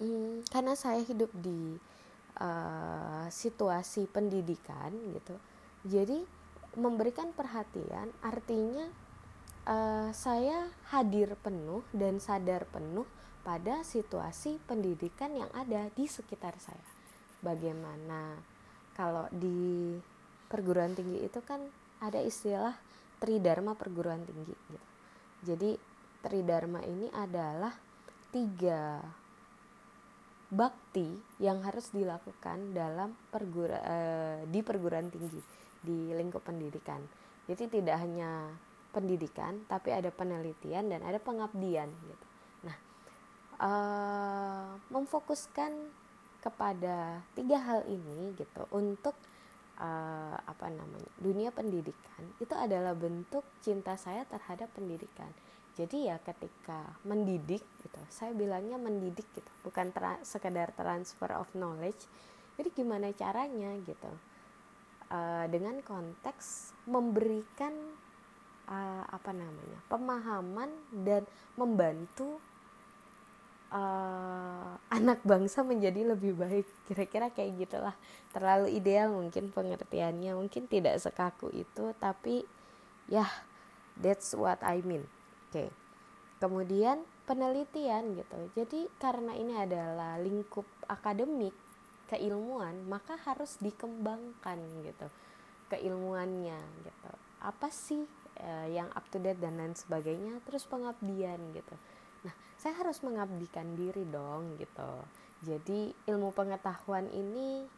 Hmm, 0.01 0.41
karena 0.49 0.73
saya 0.75 0.99
hidup 1.05 1.29
di 1.39 1.77
uh, 2.41 3.29
situasi 3.29 4.09
pendidikan 4.09 4.91
gitu. 5.13 5.37
Jadi 5.85 6.25
memberikan 6.75 7.31
perhatian 7.31 8.11
artinya 8.19 8.89
uh, 9.69 10.09
saya 10.11 10.67
hadir 10.91 11.37
penuh 11.39 11.85
dan 11.95 12.19
sadar 12.19 12.67
penuh 12.67 13.07
pada 13.45 13.85
situasi 13.85 14.57
pendidikan 14.65 15.31
yang 15.37 15.47
ada 15.53 15.87
di 15.93 16.09
sekitar 16.09 16.57
saya. 16.57 16.81
Bagaimana 17.45 18.41
kalau 18.97 19.29
di 19.29 19.95
perguruan 20.47 20.93
tinggi 20.93 21.25
itu 21.25 21.39
kan 21.41 21.61
ada 22.01 22.21
istilah 22.21 22.75
tridharma 23.19 23.73
perguruan 23.77 24.21
tinggi 24.23 24.53
gitu 24.53 24.83
jadi 25.45 25.77
Tridharma 26.25 26.81
ini 26.81 27.05
adalah 27.13 27.69
tiga 28.33 28.97
bakti 30.49 31.05
yang 31.37 31.61
harus 31.61 31.93
dilakukan 31.93 32.73
dalam 32.73 33.13
pergura, 33.29 33.77
eh, 33.85 34.39
di 34.49 34.65
perguruan 34.65 35.05
tinggi 35.13 35.37
di 35.85 36.09
lingkup 36.17 36.41
pendidikan. 36.41 36.97
Jadi 37.45 37.69
tidak 37.69 38.01
hanya 38.01 38.49
pendidikan, 38.89 39.69
tapi 39.69 39.93
ada 39.93 40.09
penelitian 40.09 40.89
dan 40.89 41.05
ada 41.05 41.21
pengabdian. 41.21 41.93
Gitu. 41.93 42.25
Nah, 42.65 42.77
eh, 43.61 44.67
memfokuskan 44.89 45.77
kepada 46.41 47.21
tiga 47.37 47.61
hal 47.61 47.85
ini 47.85 48.33
gitu 48.33 48.65
untuk 48.73 49.13
uh, 49.79 50.37
apa 50.39 50.67
namanya 50.71 51.11
dunia 51.19 51.49
pendidikan 51.51 52.23
itu 52.39 52.51
adalah 52.55 52.95
bentuk 52.95 53.43
cinta 53.59 53.95
saya 53.99 54.23
terhadap 54.27 54.71
pendidikan. 54.75 55.29
Jadi 55.75 56.07
ya 56.07 56.15
ketika 56.23 56.95
mendidik 57.03 57.59
gitu 57.83 58.01
saya 58.07 58.31
bilangnya 58.31 58.79
mendidik 58.79 59.27
gitu 59.35 59.51
bukan 59.67 59.91
tra 59.91 60.15
sekedar 60.23 60.71
transfer 60.75 61.35
of 61.35 61.51
knowledge. 61.51 62.07
Jadi 62.55 62.71
gimana 62.71 63.11
caranya 63.11 63.75
gitu? 63.83 64.11
Uh, 65.05 65.45
dengan 65.51 65.83
konteks 65.85 66.73
memberikan 66.89 67.75
uh, 68.69 69.03
apa 69.05 69.31
namanya 69.35 69.79
pemahaman 69.91 70.71
dan 71.05 71.27
membantu 71.59 72.41
uh, 73.75 74.79
anak 74.87 75.19
bangsa 75.27 75.61
menjadi 75.61 76.15
lebih 76.15 76.39
baik. 76.39 76.67
Kira-kira 76.87 77.27
kayak 77.29 77.67
gitulah. 77.67 77.95
Terlalu 78.31 78.79
ideal 78.79 79.11
mungkin 79.11 79.51
pengertiannya. 79.51 80.31
Mungkin 80.39 80.71
tidak 80.71 81.03
sekaku 81.03 81.51
itu 81.51 81.91
tapi 81.99 82.47
ya 83.11 83.27
yeah, 83.27 83.31
that's 83.99 84.31
what 84.33 84.57
I 84.63 84.79
mean. 84.81 85.05
Oke. 85.51 85.67
Okay. 85.67 85.69
kemudian 86.35 87.03
penelitian 87.25 88.21
gitu. 88.21 88.39
Jadi 88.53 88.91
karena 88.99 89.33
ini 89.33 89.55
adalah 89.55 90.19
lingkup 90.19 90.67
akademik 90.85 91.55
keilmuan 92.05 92.85
maka 92.85 93.17
harus 93.17 93.57
dikembangkan 93.59 94.59
gitu. 94.85 95.07
Keilmuannya 95.73 96.59
gitu. 96.85 97.11
Apa 97.41 97.73
sih 97.73 98.05
uh, 98.41 98.67
yang 98.69 98.91
up 98.93 99.09
to 99.09 99.17
date 99.17 99.41
dan 99.41 99.57
lain 99.57 99.73
sebagainya? 99.73 100.37
Terus 100.45 100.69
pengabdian 100.69 101.39
gitu 101.55 101.75
Nah, 102.25 102.33
saya 102.57 102.73
harus 102.81 102.97
mengabdikan 103.05 103.77
diri 103.77 104.01
dong 104.09 104.57
gitu. 104.57 104.91
Jadi 105.45 105.93
ilmu 106.09 106.33
pengetahuan 106.33 107.05
ini 107.13 107.69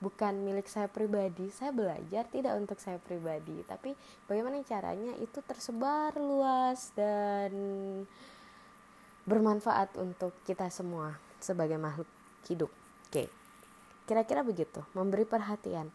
bukan 0.00 0.40
milik 0.44 0.64
saya 0.64 0.88
pribadi. 0.88 1.52
Saya 1.52 1.70
belajar 1.70 2.24
tidak 2.32 2.56
untuk 2.56 2.80
saya 2.80 2.96
pribadi, 2.96 3.60
tapi 3.68 3.92
bagaimana 4.24 4.64
caranya 4.64 5.12
itu 5.20 5.44
tersebar 5.44 6.16
luas 6.16 6.90
dan 6.96 7.52
bermanfaat 9.24 9.96
untuk 9.96 10.36
kita 10.44 10.68
semua 10.68 11.16
sebagai 11.40 11.80
makhluk 11.80 12.08
hidup. 12.48 12.68
Oke. 13.08 13.28
Kira-kira 14.04 14.44
begitu, 14.44 14.84
memberi 14.92 15.24
perhatian. 15.24 15.88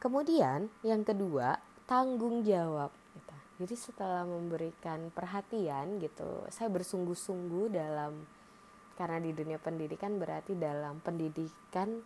Kemudian 0.00 0.72
yang 0.80 1.04
kedua, 1.04 1.60
tanggung 1.84 2.40
jawab 2.40 2.88
jadi 3.54 3.74
setelah 3.78 4.26
memberikan 4.26 5.14
perhatian 5.14 6.02
gitu 6.02 6.42
saya 6.50 6.66
bersungguh-sungguh 6.70 7.70
dalam 7.70 8.26
karena 8.98 9.18
di 9.22 9.30
dunia 9.34 9.58
pendidikan 9.58 10.18
berarti 10.18 10.54
dalam 10.58 10.98
pendidikan 11.02 12.02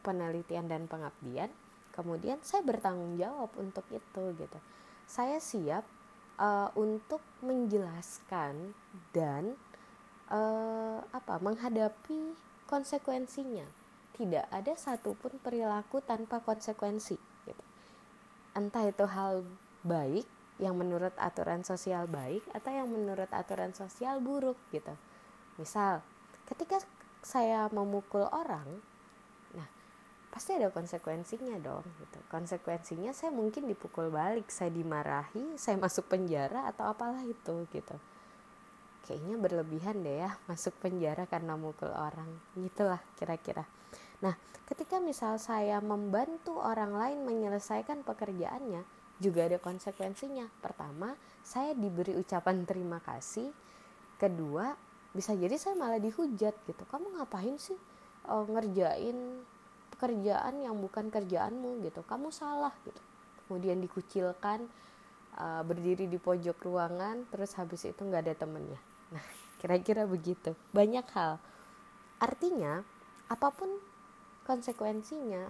penelitian 0.00 0.68
dan 0.68 0.88
pengabdian 0.88 1.52
kemudian 1.92 2.40
saya 2.40 2.64
bertanggung 2.64 3.16
jawab 3.20 3.52
untuk 3.56 3.84
itu 3.92 4.22
gitu 4.36 4.58
saya 5.04 5.40
siap 5.40 5.84
uh, 6.40 6.72
untuk 6.76 7.20
menjelaskan 7.44 8.76
dan 9.12 9.56
uh, 10.32 11.00
apa 11.12 11.40
menghadapi 11.40 12.36
konsekuensinya 12.68 13.64
tidak 14.16 14.48
ada 14.48 14.72
satupun 14.72 15.36
perilaku 15.44 16.00
tanpa 16.00 16.40
konsekuensi 16.40 17.20
gitu. 17.44 17.64
entah 18.56 18.88
itu 18.88 19.04
hal 19.04 19.44
baik 19.84 20.24
yang 20.56 20.76
menurut 20.76 21.12
aturan 21.20 21.60
sosial 21.60 22.08
baik 22.08 22.40
atau 22.56 22.72
yang 22.72 22.88
menurut 22.88 23.28
aturan 23.28 23.76
sosial 23.76 24.24
buruk 24.24 24.56
gitu. 24.72 24.92
Misal, 25.60 26.00
ketika 26.48 26.80
saya 27.20 27.68
memukul 27.68 28.24
orang, 28.32 28.80
nah 29.52 29.68
pasti 30.32 30.56
ada 30.56 30.72
konsekuensinya 30.72 31.60
dong 31.60 31.84
gitu. 32.00 32.18
Konsekuensinya 32.32 33.12
saya 33.12 33.32
mungkin 33.32 33.68
dipukul 33.68 34.08
balik, 34.08 34.48
saya 34.48 34.72
dimarahi, 34.72 35.60
saya 35.60 35.76
masuk 35.76 36.08
penjara 36.08 36.72
atau 36.72 36.88
apalah 36.88 37.20
itu 37.24 37.68
gitu. 37.68 37.96
Kayaknya 39.06 39.36
berlebihan 39.38 40.02
deh 40.02 40.24
ya 40.24 40.34
masuk 40.50 40.74
penjara 40.82 41.28
karena 41.28 41.54
mukul 41.54 41.92
orang. 41.92 42.26
Gitulah 42.58 42.98
kira-kira. 43.14 43.62
Nah, 44.24 44.34
ketika 44.66 44.98
misal 44.98 45.36
saya 45.36 45.78
membantu 45.84 46.58
orang 46.58 46.96
lain 46.96 47.22
menyelesaikan 47.22 48.02
pekerjaannya, 48.02 48.95
juga 49.16 49.48
ada 49.48 49.56
konsekuensinya. 49.56 50.48
Pertama, 50.60 51.16
saya 51.40 51.72
diberi 51.72 52.16
ucapan 52.16 52.66
terima 52.68 53.00
kasih. 53.00 53.48
Kedua, 54.16 54.72
bisa 55.12 55.32
jadi 55.32 55.56
saya 55.56 55.76
malah 55.76 56.00
dihujat 56.00 56.54
gitu. 56.68 56.82
Kamu 56.88 57.20
ngapain 57.20 57.56
sih 57.56 57.76
uh, 58.28 58.44
ngerjain 58.44 59.16
pekerjaan 59.96 60.60
yang 60.60 60.76
bukan 60.76 61.08
kerjaanmu 61.08 61.84
gitu? 61.88 62.04
Kamu 62.04 62.28
salah 62.28 62.72
gitu. 62.84 63.00
Kemudian 63.46 63.80
dikucilkan, 63.80 64.68
uh, 65.40 65.62
berdiri 65.64 66.08
di 66.08 66.18
pojok 66.20 66.56
ruangan, 66.66 67.24
terus 67.32 67.54
habis 67.56 67.84
itu 67.88 68.00
nggak 68.04 68.22
ada 68.28 68.34
temennya. 68.36 68.80
Nah, 69.12 69.24
kira-kira 69.60 70.04
begitu. 70.04 70.52
Banyak 70.72 71.06
hal. 71.16 71.40
Artinya, 72.20 72.80
apa 73.28 73.48
pun 73.52 73.68
konsekuensinya, 74.44 75.44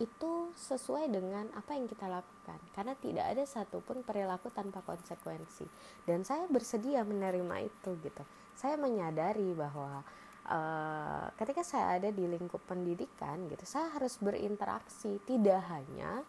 itu 0.00 0.48
sesuai 0.56 1.12
dengan 1.12 1.44
apa 1.52 1.76
yang 1.76 1.84
kita 1.84 2.08
lakukan. 2.08 2.56
Karena 2.72 2.96
tidak 2.96 3.36
ada 3.36 3.44
satupun 3.44 4.00
perilaku 4.00 4.48
tanpa 4.48 4.80
konsekuensi. 4.80 5.68
Dan 6.08 6.24
saya 6.24 6.48
bersedia 6.48 7.04
menerima 7.04 7.68
itu 7.68 8.00
gitu. 8.00 8.24
Saya 8.56 8.80
menyadari 8.80 9.52
bahwa 9.52 10.00
uh, 10.48 11.28
ketika 11.36 11.60
saya 11.60 12.00
ada 12.00 12.08
di 12.08 12.24
lingkup 12.24 12.64
pendidikan 12.64 13.44
gitu 13.52 13.64
saya 13.68 13.92
harus 13.92 14.16
berinteraksi. 14.16 15.20
Tidak 15.20 15.60
hanya 15.68 16.24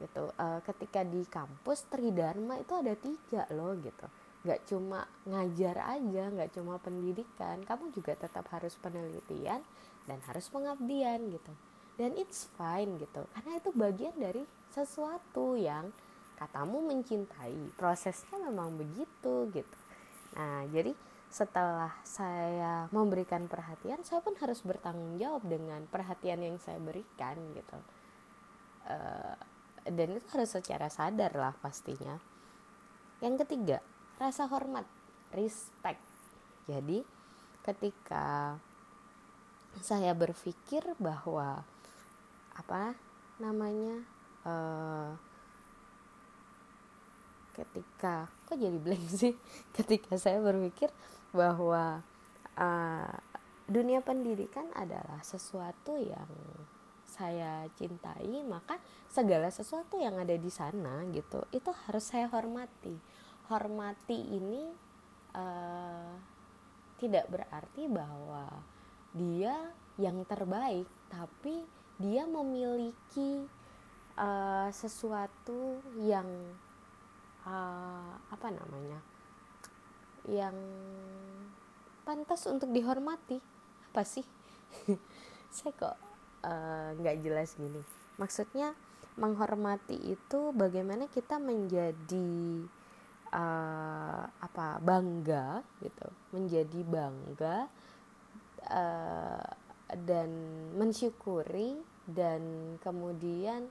gitu 0.00 0.32
uh, 0.32 0.64
ketika 0.64 1.04
di 1.04 1.22
kampus 1.28 1.86
tridharma 1.92 2.64
itu 2.64 2.72
ada 2.72 2.96
tiga 2.96 3.44
loh 3.52 3.76
gitu. 3.76 4.08
Nggak 4.42 4.60
cuma 4.72 5.04
ngajar 5.28 5.76
aja 6.00 6.24
nggak 6.32 6.50
cuma 6.56 6.80
pendidikan. 6.80 7.60
Kamu 7.60 7.92
juga 7.92 8.16
tetap 8.16 8.48
harus 8.56 8.72
penelitian 8.80 9.60
dan 10.08 10.18
harus 10.24 10.48
pengabdian 10.48 11.28
gitu 11.28 11.52
dan 12.00 12.16
it's 12.16 12.48
fine 12.56 12.96
gitu. 13.00 13.24
Karena 13.36 13.52
itu 13.60 13.70
bagian 13.72 14.16
dari 14.16 14.42
sesuatu 14.72 15.54
yang 15.58 15.92
katamu 16.40 16.82
mencintai. 16.82 17.76
Prosesnya 17.76 18.40
memang 18.40 18.74
begitu 18.74 19.48
gitu. 19.52 19.78
Nah 20.34 20.64
jadi 20.72 20.96
setelah 21.32 21.96
saya 22.04 22.92
memberikan 22.92 23.48
perhatian 23.48 24.04
saya 24.04 24.20
pun 24.20 24.36
harus 24.36 24.60
bertanggung 24.60 25.16
jawab 25.16 25.40
dengan 25.48 25.80
perhatian 25.88 26.44
yang 26.44 26.56
saya 26.60 26.76
berikan 26.76 27.40
gitu. 27.56 27.78
Uh, 28.82 29.36
dan 29.88 30.08
itu 30.18 30.26
harus 30.34 30.50
secara 30.52 30.92
sadar 30.92 31.32
lah 31.32 31.54
pastinya. 31.56 32.20
Yang 33.22 33.46
ketiga 33.46 33.78
rasa 34.20 34.50
hormat 34.50 34.84
respect. 35.32 36.02
Jadi 36.68 37.02
ketika 37.64 38.58
saya 39.80 40.12
berpikir 40.12 40.84
bahwa 41.00 41.64
apa 42.52 42.94
namanya 43.40 44.04
uh, 44.44 45.10
ketika 47.52 48.28
kok 48.48 48.56
jadi 48.56 48.78
blank 48.80 49.06
sih? 49.20 49.36
Ketika 49.76 50.16
saya 50.16 50.40
berpikir 50.40 50.88
bahwa 51.32 52.00
uh, 52.56 53.14
dunia 53.68 54.04
pendidikan 54.04 54.68
adalah 54.76 55.20
sesuatu 55.24 55.96
yang 55.96 56.28
saya 57.12 57.68
cintai 57.76 58.40
maka 58.48 58.80
segala 59.12 59.52
sesuatu 59.52 60.00
yang 60.00 60.16
ada 60.16 60.32
di 60.32 60.48
sana 60.48 61.04
gitu 61.12 61.44
itu 61.52 61.68
harus 61.88 62.04
saya 62.08 62.28
hormati. 62.32 62.96
Hormati 63.52 64.16
ini 64.16 64.72
uh, 65.36 66.12
tidak 66.96 67.28
berarti 67.28 67.84
bahwa 67.90 68.48
dia 69.12 69.52
yang 70.00 70.24
terbaik 70.24 70.88
tapi 71.12 71.60
dia 72.02 72.26
memiliki 72.26 73.46
uh, 74.18 74.68
sesuatu 74.74 75.78
yang 76.02 76.26
uh, 77.46 78.12
apa 78.26 78.48
namanya 78.50 78.98
yang 80.26 80.54
pantas 82.02 82.46
untuk 82.50 82.70
dihormati. 82.70 83.38
Apa 83.90 84.02
sih? 84.06 84.26
Saya 85.54 85.72
kok 85.74 85.96
nggak 86.98 87.16
uh, 87.18 87.22
jelas 87.22 87.54
gini. 87.54 87.82
Maksudnya 88.18 88.74
menghormati 89.14 89.94
itu 89.98 90.50
bagaimana 90.56 91.04
kita 91.10 91.36
menjadi 91.36 92.64
uh, 93.34 94.24
apa 94.26 94.78
bangga 94.80 95.62
gitu. 95.82 96.06
Menjadi 96.32 96.80
bangga 96.86 97.66
uh, 98.70 99.48
dan 99.92 100.30
mensyukuri 100.78 101.91
dan 102.08 102.74
kemudian 102.82 103.70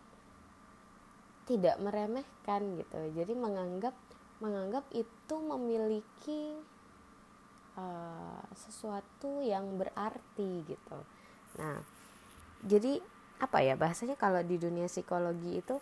tidak 1.49 1.75
meremehkan 1.83 2.79
gitu. 2.79 2.99
Jadi 3.17 3.33
menganggap 3.35 3.95
menganggap 4.41 4.87
itu 4.95 5.35
memiliki 5.37 6.57
uh, 7.77 8.41
sesuatu 8.55 9.43
yang 9.43 9.77
berarti 9.77 10.63
gitu. 10.65 10.99
Nah 11.59 11.83
jadi 12.63 13.01
apa 13.41 13.57
ya 13.65 13.73
bahasanya 13.73 14.15
kalau 14.15 14.45
di 14.45 14.61
dunia 14.61 14.85
psikologi 14.85 15.59
itu 15.59 15.75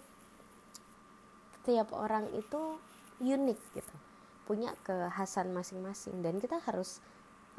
setiap 1.60 1.92
orang 1.94 2.32
itu 2.34 2.80
unik 3.20 3.60
gitu. 3.78 3.96
Punya 4.48 4.74
kekhasan 4.82 5.54
masing-masing. 5.54 6.24
Dan 6.26 6.42
kita 6.42 6.58
harus 6.66 7.04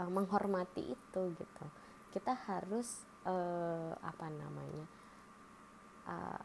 uh, 0.00 0.08
menghormati 0.10 0.96
itu 0.96 1.20
gitu. 1.36 1.64
Kita 2.10 2.34
harus 2.48 3.06
uh, 3.26 3.92
apa 4.00 4.26
namanya 4.32 4.86
uh, 6.08 6.42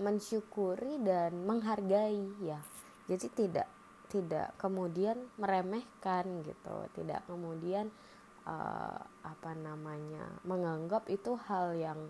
mensyukuri 0.00 1.00
dan 1.04 1.44
menghargai 1.44 2.24
ya. 2.40 2.60
Jadi 3.08 3.26
tidak 3.34 3.68
tidak 4.08 4.56
kemudian 4.60 5.16
meremehkan 5.40 6.44
gitu. 6.44 6.76
Tidak 6.96 7.28
kemudian 7.28 7.88
uh, 8.44 9.00
apa 9.24 9.52
namanya 9.56 10.40
menganggap 10.44 11.08
itu 11.12 11.36
hal 11.48 11.76
yang 11.76 12.00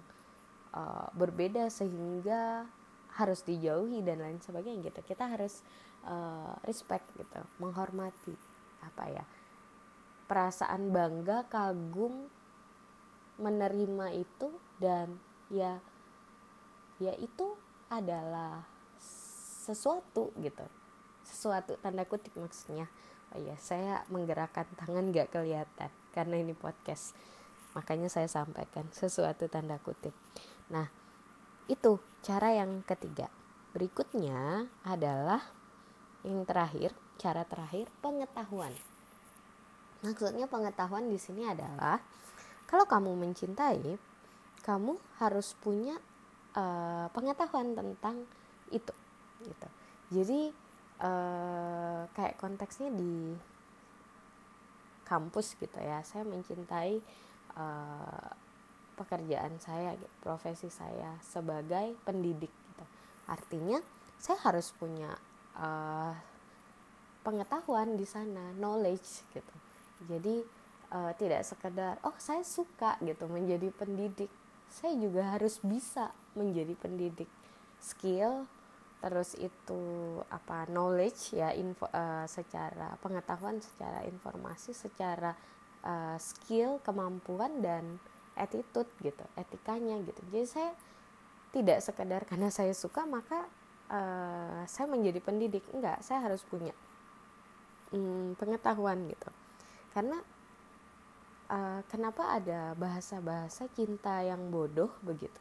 uh, 0.75 1.09
berbeda 1.15 1.71
sehingga 1.71 2.67
harus 3.13 3.45
dijauhi 3.45 4.01
dan 4.01 4.23
lain 4.23 4.39
sebagainya 4.39 4.91
gitu. 4.91 5.01
Kita 5.15 5.31
harus 5.31 5.63
uh, 6.07 6.55
respect 6.67 7.07
gitu 7.19 7.43
menghormati 7.63 8.35
apa 8.83 9.05
ya 9.11 9.25
perasaan 10.27 10.91
bangga 10.91 11.47
kagum 11.47 12.27
menerima 13.43 14.15
itu 14.15 14.49
dan 14.79 15.19
ya 15.51 15.83
ya 17.03 17.13
itu 17.19 17.59
adalah 17.91 18.63
sesuatu 19.67 20.31
gitu. 20.39 20.65
Sesuatu 21.27 21.75
tanda 21.83 22.07
kutip 22.07 22.33
maksudnya. 22.39 22.87
Oh 23.35 23.41
iya 23.43 23.59
saya 23.59 24.07
menggerakkan 24.13 24.69
tangan 24.79 25.11
gak 25.11 25.35
kelihatan 25.35 25.91
karena 26.15 26.37
ini 26.39 26.55
podcast. 26.55 27.19
Makanya 27.75 28.07
saya 28.07 28.31
sampaikan 28.31 28.87
sesuatu 28.95 29.51
tanda 29.51 29.83
kutip. 29.83 30.15
Nah 30.71 30.87
itu 31.67 31.99
cara 32.23 32.55
yang 32.55 32.87
ketiga. 32.87 33.27
Berikutnya 33.73 34.69
adalah 34.87 35.43
yang 36.23 36.47
terakhir 36.47 36.95
cara 37.19 37.43
terakhir 37.49 37.89
pengetahuan. 38.05 38.75
Maksudnya 40.03 40.51
pengetahuan 40.51 41.07
di 41.07 41.17
sini 41.17 41.47
adalah 41.47 42.03
kalau 42.73 42.89
kamu 42.89 43.13
mencintai 43.21 44.01
kamu 44.65 44.97
harus 45.21 45.53
punya 45.61 46.01
uh, 46.57 47.13
pengetahuan 47.13 47.77
tentang 47.77 48.25
itu 48.73 48.95
gitu. 49.45 49.69
Jadi 50.09 50.41
uh, 51.05 52.09
kayak 52.17 52.41
konteksnya 52.41 52.89
di 52.89 53.37
kampus 55.05 55.59
gitu 55.61 55.77
ya. 55.77 56.01
Saya 56.01 56.25
mencintai 56.25 56.97
uh, 57.61 58.29
pekerjaan 58.97 59.61
saya 59.61 59.93
gitu, 59.99 60.15
profesi 60.25 60.73
saya 60.73 61.21
sebagai 61.21 61.93
pendidik 62.09 62.49
gitu. 62.49 62.85
Artinya 63.29 63.85
saya 64.17 64.41
harus 64.49 64.73
punya 64.73 65.13
uh, 65.61 66.15
pengetahuan 67.21 68.01
di 68.01 68.07
sana 68.09 68.57
knowledge 68.57 69.29
gitu. 69.37 69.57
Jadi 70.09 70.62
uh, 70.93 71.13
tidak 71.17 71.43
sekedar 71.43 71.97
oh 72.05 72.15
saya 72.21 72.45
suka 72.45 73.01
gitu 73.01 73.27
menjadi 73.27 73.73
pendidik. 73.73 74.29
Saya 74.69 74.97
juga 74.97 75.37
harus 75.37 75.61
bisa 75.65 76.13
menjadi 76.37 76.77
pendidik. 76.77 77.29
Skill 77.83 78.47
terus 79.03 79.35
itu 79.35 79.83
apa 80.31 80.71
knowledge 80.71 81.35
ya 81.35 81.51
info 81.51 81.91
uh, 81.91 82.23
secara 82.31 82.95
pengetahuan 83.03 83.59
secara 83.59 84.07
informasi 84.07 84.71
secara 84.71 85.35
uh, 85.83 86.15
skill 86.23 86.79
kemampuan 86.87 87.59
dan 87.59 87.99
attitude 88.39 88.89
gitu 89.03 89.25
etikanya 89.35 89.99
gitu. 90.07 90.21
Jadi 90.31 90.47
saya 90.47 90.73
tidak 91.53 91.85
sekedar 91.85 92.23
karena 92.25 92.49
saya 92.49 92.73
suka 92.73 93.05
maka 93.05 93.45
uh, 93.91 94.63
saya 94.71 94.87
menjadi 94.87 95.19
pendidik. 95.19 95.67
Enggak 95.75 96.01
saya 96.01 96.23
harus 96.25 96.41
punya 96.47 96.73
um, 97.93 98.39
pengetahuan 98.39 99.05
gitu. 99.11 99.29
Karena 99.93 100.23
uh, 101.53 101.81
kenapa 101.93 102.41
ada 102.41 102.73
bahasa-bahasa 102.75 103.69
cinta 103.77 104.25
yang 104.25 104.49
bodoh 104.49 104.89
begitu? 105.05 105.37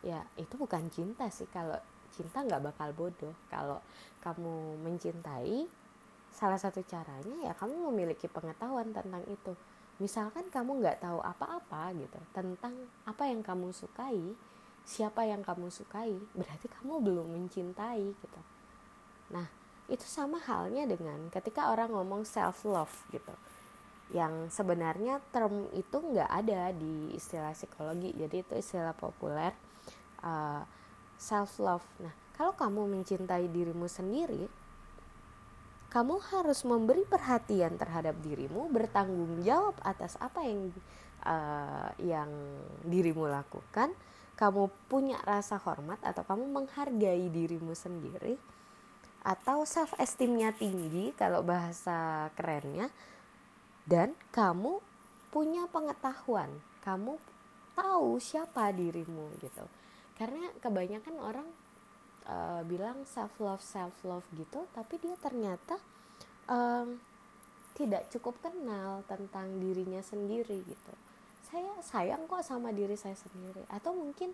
Ya 0.00 0.24
itu 0.40 0.56
bukan 0.56 0.88
cinta 0.88 1.28
sih. 1.28 1.46
Kalau 1.52 1.76
cinta 2.10 2.40
nggak 2.42 2.72
bakal 2.72 2.88
bodoh. 2.96 3.36
Kalau 3.52 3.78
kamu 4.24 4.80
mencintai 4.80 5.68
salah 6.32 6.56
satu 6.56 6.80
caranya 6.88 7.36
ya 7.44 7.52
kamu 7.52 7.92
memiliki 7.92 8.26
pengetahuan 8.26 8.90
tentang 8.90 9.22
itu. 9.28 9.52
Misalkan 10.00 10.48
kamu 10.48 10.80
nggak 10.82 11.04
tahu 11.04 11.20
apa-apa 11.20 11.92
gitu 11.94 12.18
tentang 12.32 12.74
apa 13.04 13.28
yang 13.28 13.44
kamu 13.44 13.70
sukai 13.70 14.34
siapa 14.82 15.22
yang 15.22 15.46
kamu 15.46 15.70
sukai 15.70 16.10
berarti 16.34 16.66
kamu 16.66 16.98
belum 17.04 17.26
mencintai 17.38 18.02
gitu. 18.18 18.40
Nah 19.30 19.46
itu 19.86 20.02
sama 20.08 20.40
halnya 20.42 20.88
dengan 20.88 21.28
ketika 21.30 21.70
orang 21.70 21.92
ngomong 21.92 22.26
self 22.26 22.64
love 22.66 22.90
gitu 23.14 23.30
yang 24.12 24.52
sebenarnya 24.52 25.24
term 25.32 25.72
itu 25.72 25.96
nggak 25.96 26.28
ada 26.28 26.68
di 26.76 27.16
istilah 27.16 27.56
psikologi 27.56 28.12
jadi 28.12 28.44
itu 28.44 28.54
istilah 28.60 28.92
populer 28.92 29.56
uh, 30.20 30.60
self 31.16 31.56
love. 31.56 31.86
Nah, 32.04 32.12
kalau 32.36 32.52
kamu 32.52 32.92
mencintai 32.92 33.48
dirimu 33.48 33.88
sendiri, 33.88 34.50
kamu 35.88 36.20
harus 36.32 36.64
memberi 36.64 37.04
perhatian 37.08 37.80
terhadap 37.80 38.16
dirimu, 38.20 38.68
bertanggung 38.68 39.40
jawab 39.44 39.76
atas 39.80 40.20
apa 40.20 40.44
yang 40.44 40.72
uh, 41.24 41.90
yang 42.00 42.30
dirimu 42.84 43.26
lakukan. 43.28 43.92
kamu 44.32 44.72
punya 44.88 45.20
rasa 45.22 45.60
hormat 45.60 46.00
atau 46.02 46.24
kamu 46.24 46.50
menghargai 46.50 47.30
dirimu 47.30 47.76
sendiri 47.76 48.40
atau 49.22 49.62
self 49.62 49.94
esteemnya 50.02 50.50
tinggi 50.50 51.14
kalau 51.14 51.46
bahasa 51.46 52.26
kerennya 52.34 52.90
dan 53.82 54.14
kamu 54.30 54.78
punya 55.34 55.66
pengetahuan. 55.66 56.50
Kamu 56.82 57.18
tahu 57.74 58.18
siapa 58.22 58.70
dirimu 58.70 59.32
gitu. 59.42 59.64
Karena 60.14 60.50
kebanyakan 60.60 61.16
orang 61.18 61.48
uh, 62.28 62.62
bilang 62.66 63.02
self 63.08 63.34
love 63.42 63.64
self 63.64 63.94
love 64.06 64.26
gitu. 64.36 64.66
Tapi 64.70 65.00
dia 65.02 65.16
ternyata 65.18 65.80
um, 66.46 67.00
tidak 67.72 68.06
cukup 68.12 68.38
kenal 68.44 69.02
tentang 69.08 69.58
dirinya 69.58 70.04
sendiri 70.04 70.62
gitu. 70.62 70.94
Saya 71.42 71.74
sayang 71.82 72.28
kok 72.30 72.44
sama 72.44 72.70
diri 72.70 72.94
saya 72.94 73.16
sendiri. 73.18 73.66
Atau 73.72 73.96
mungkin 73.96 74.30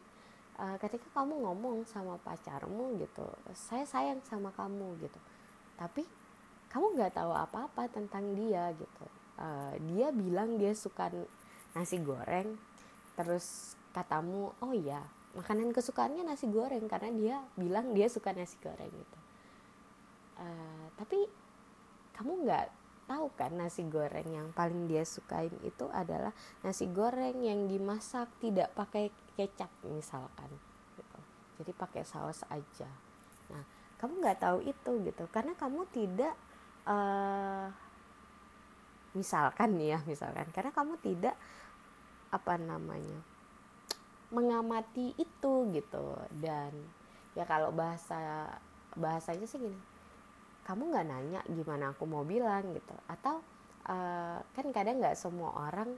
uh, 0.60 0.76
ketika 0.82 1.22
kamu 1.22 1.46
ngomong 1.46 1.88
sama 1.88 2.18
pacarmu 2.20 2.98
gitu 3.00 3.24
saya 3.54 3.86
sayang 3.88 4.20
sama 4.26 4.52
kamu 4.52 4.98
gitu. 5.00 5.20
Tapi 5.78 6.02
kamu 6.68 7.00
nggak 7.00 7.16
tahu 7.16 7.32
apa-apa 7.32 7.88
tentang 7.88 8.36
dia 8.36 8.68
gitu 8.76 9.17
uh, 9.38 9.74
dia 9.88 10.10
bilang 10.10 10.58
dia 10.58 10.74
suka 10.74 11.08
nasi 11.72 11.98
goreng 12.02 12.58
terus 13.14 13.78
katamu 13.94 14.52
oh 14.62 14.72
iya 14.74 15.02
makanan 15.34 15.70
kesukaannya 15.70 16.26
nasi 16.26 16.50
goreng 16.50 16.90
karena 16.90 17.10
dia 17.14 17.36
bilang 17.54 17.94
dia 17.94 18.10
suka 18.10 18.34
nasi 18.34 18.58
goreng 18.62 18.90
gitu 18.90 19.18
uh, 20.42 20.86
tapi 20.98 21.18
kamu 22.18 22.46
nggak 22.46 22.66
tahu 23.08 23.26
kan 23.38 23.56
nasi 23.56 23.88
goreng 23.88 24.28
yang 24.28 24.48
paling 24.52 24.84
dia 24.84 25.06
sukain 25.06 25.54
itu 25.64 25.88
adalah 25.94 26.34
nasi 26.60 26.84
goreng 26.92 27.40
yang 27.40 27.64
dimasak 27.64 28.28
tidak 28.42 28.68
pakai 28.76 29.08
kecap 29.38 29.72
misalkan 29.88 30.50
gitu. 30.98 31.18
jadi 31.62 31.72
pakai 31.72 32.02
saus 32.04 32.44
aja 32.52 32.90
nah 33.48 33.64
kamu 33.98 34.20
nggak 34.20 34.40
tahu 34.44 34.58
itu 34.62 34.92
gitu 35.08 35.24
karena 35.32 35.56
kamu 35.56 35.88
tidak 35.90 36.36
uh, 36.84 37.72
misalkan 39.16 39.78
ya 39.80 40.00
misalkan. 40.04 40.48
Karena 40.52 40.72
kamu 40.72 41.00
tidak 41.00 41.36
apa 42.28 42.60
namanya 42.60 43.20
mengamati 44.28 45.16
itu 45.16 45.52
gitu. 45.72 46.06
Dan 46.32 46.72
ya 47.32 47.48
kalau 47.48 47.72
bahasa 47.72 48.50
bahasanya 48.96 49.46
sih 49.46 49.60
gini 49.62 49.78
kamu 50.68 50.92
nggak 50.92 51.06
nanya 51.08 51.40
gimana 51.48 51.96
aku 51.96 52.04
mau 52.04 52.28
bilang 52.28 52.76
gitu. 52.76 52.92
Atau 53.08 53.40
uh, 53.88 54.38
kan 54.52 54.66
kadang 54.68 55.00
nggak 55.00 55.16
semua 55.16 55.56
orang 55.56 55.96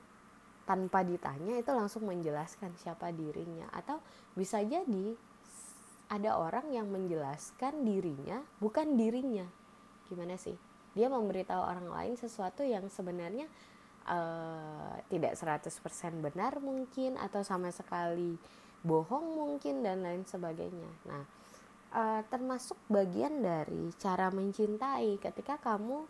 tanpa 0.63 1.03
ditanya 1.03 1.59
itu 1.59 1.75
langsung 1.75 2.07
menjelaskan 2.07 2.79
siapa 2.79 3.11
dirinya. 3.11 3.67
Atau 3.75 3.99
bisa 4.39 4.63
jadi 4.63 5.19
ada 6.07 6.39
orang 6.39 6.71
yang 6.71 6.87
menjelaskan 6.87 7.83
dirinya 7.83 8.39
bukan 8.63 8.95
dirinya. 8.95 9.47
Gimana 10.07 10.39
sih 10.39 10.70
dia 10.97 11.07
memberitahu 11.07 11.63
orang 11.63 11.89
lain 11.89 12.15
sesuatu 12.19 12.67
yang 12.67 12.91
sebenarnya 12.91 13.47
uh, 14.11 14.97
tidak 15.11 15.39
100% 15.39 15.71
benar 16.19 16.59
mungkin 16.59 17.15
atau 17.19 17.47
sama 17.47 17.71
sekali 17.71 18.35
bohong 18.81 19.37
mungkin 19.37 19.85
dan 19.85 20.03
lain 20.03 20.25
sebagainya. 20.25 20.91
Nah 21.07 21.23
uh, 21.95 22.21
termasuk 22.27 22.79
bagian 22.87 23.43
dari 23.43 23.93
cara 23.99 24.31
mencintai 24.31 25.19
ketika 25.21 25.59
kamu 25.61 26.07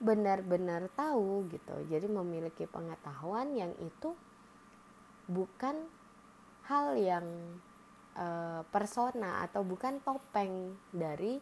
benar-benar 0.00 0.88
tahu 0.96 1.44
gitu. 1.52 1.76
Jadi 1.92 2.08
memiliki 2.08 2.64
pengetahuan 2.64 3.52
yang 3.52 3.76
itu 3.84 4.16
bukan 5.28 5.76
hal 6.66 6.96
yang 6.96 7.26
uh, 8.16 8.64
persona 8.72 9.44
atau 9.44 9.60
bukan 9.60 10.00
topeng 10.00 10.72
dari 10.90 11.38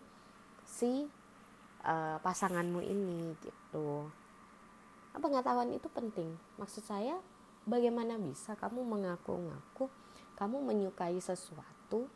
si 0.66 1.07
uh, 1.84 2.16
pasanganmu 2.22 2.80
ini 2.82 3.34
gitu. 3.42 4.08
Pengetahuan 5.18 5.74
itu 5.74 5.90
penting? 5.90 6.38
Maksud 6.58 6.86
saya 6.86 7.18
bagaimana 7.66 8.16
bisa 8.16 8.54
kamu 8.54 8.86
mengaku-ngaku 8.86 9.90
kamu 10.38 10.62
menyukai 10.62 11.18
sesuatu 11.18 12.06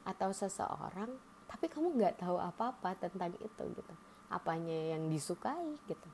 atau 0.00 0.30
seseorang 0.32 1.12
tapi 1.44 1.68
kamu 1.68 1.92
nggak 2.00 2.24
tahu 2.24 2.40
apa-apa 2.40 2.96
tentang 2.96 3.36
itu 3.36 3.62
gitu. 3.76 3.94
Apanya 4.32 4.96
yang 4.96 5.12
disukai 5.12 5.76
gitu. 5.84 6.08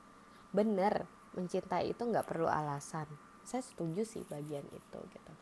Bener 0.51 1.07
mencintai 1.37 1.95
itu 1.95 2.03
nggak 2.03 2.27
perlu 2.27 2.51
alasan. 2.51 3.07
Saya 3.47 3.63
setuju 3.63 4.03
sih 4.03 4.27
bagian 4.27 4.67
itu 4.67 4.99
gitu. 5.07 5.33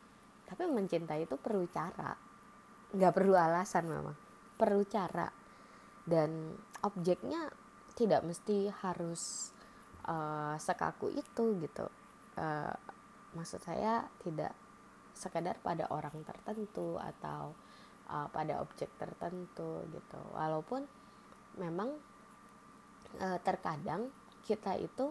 Tapi 0.45 0.69
mencintai 0.69 1.25
itu 1.25 1.35
perlu 1.41 1.65
cara. 1.73 2.13
Nggak 2.93 3.13
perlu 3.17 3.33
alasan 3.33 3.89
memang 3.89 4.17
perlu 4.55 4.87
cara 4.87 5.27
dan 6.05 6.53
objeknya 6.85 7.49
tidak 7.97 8.21
mesti 8.21 8.69
harus 8.85 9.53
uh, 10.05 10.55
sekaku 10.61 11.09
itu 11.13 11.43
gitu. 11.61 11.85
Uh, 12.37 12.75
maksud 13.33 13.59
saya 13.63 14.05
tidak 14.21 14.53
sekadar 15.15 15.57
pada 15.63 15.87
orang 15.89 16.23
tertentu 16.27 16.99
atau 16.99 17.55
uh, 18.11 18.27
pada 18.29 18.61
objek 18.61 18.91
tertentu 18.99 19.83
gitu. 19.89 20.19
Walaupun 20.35 20.85
memang 21.57 21.89
uh, 23.19 23.39
terkadang 23.41 24.11
kita 24.45 24.77
itu 24.77 25.09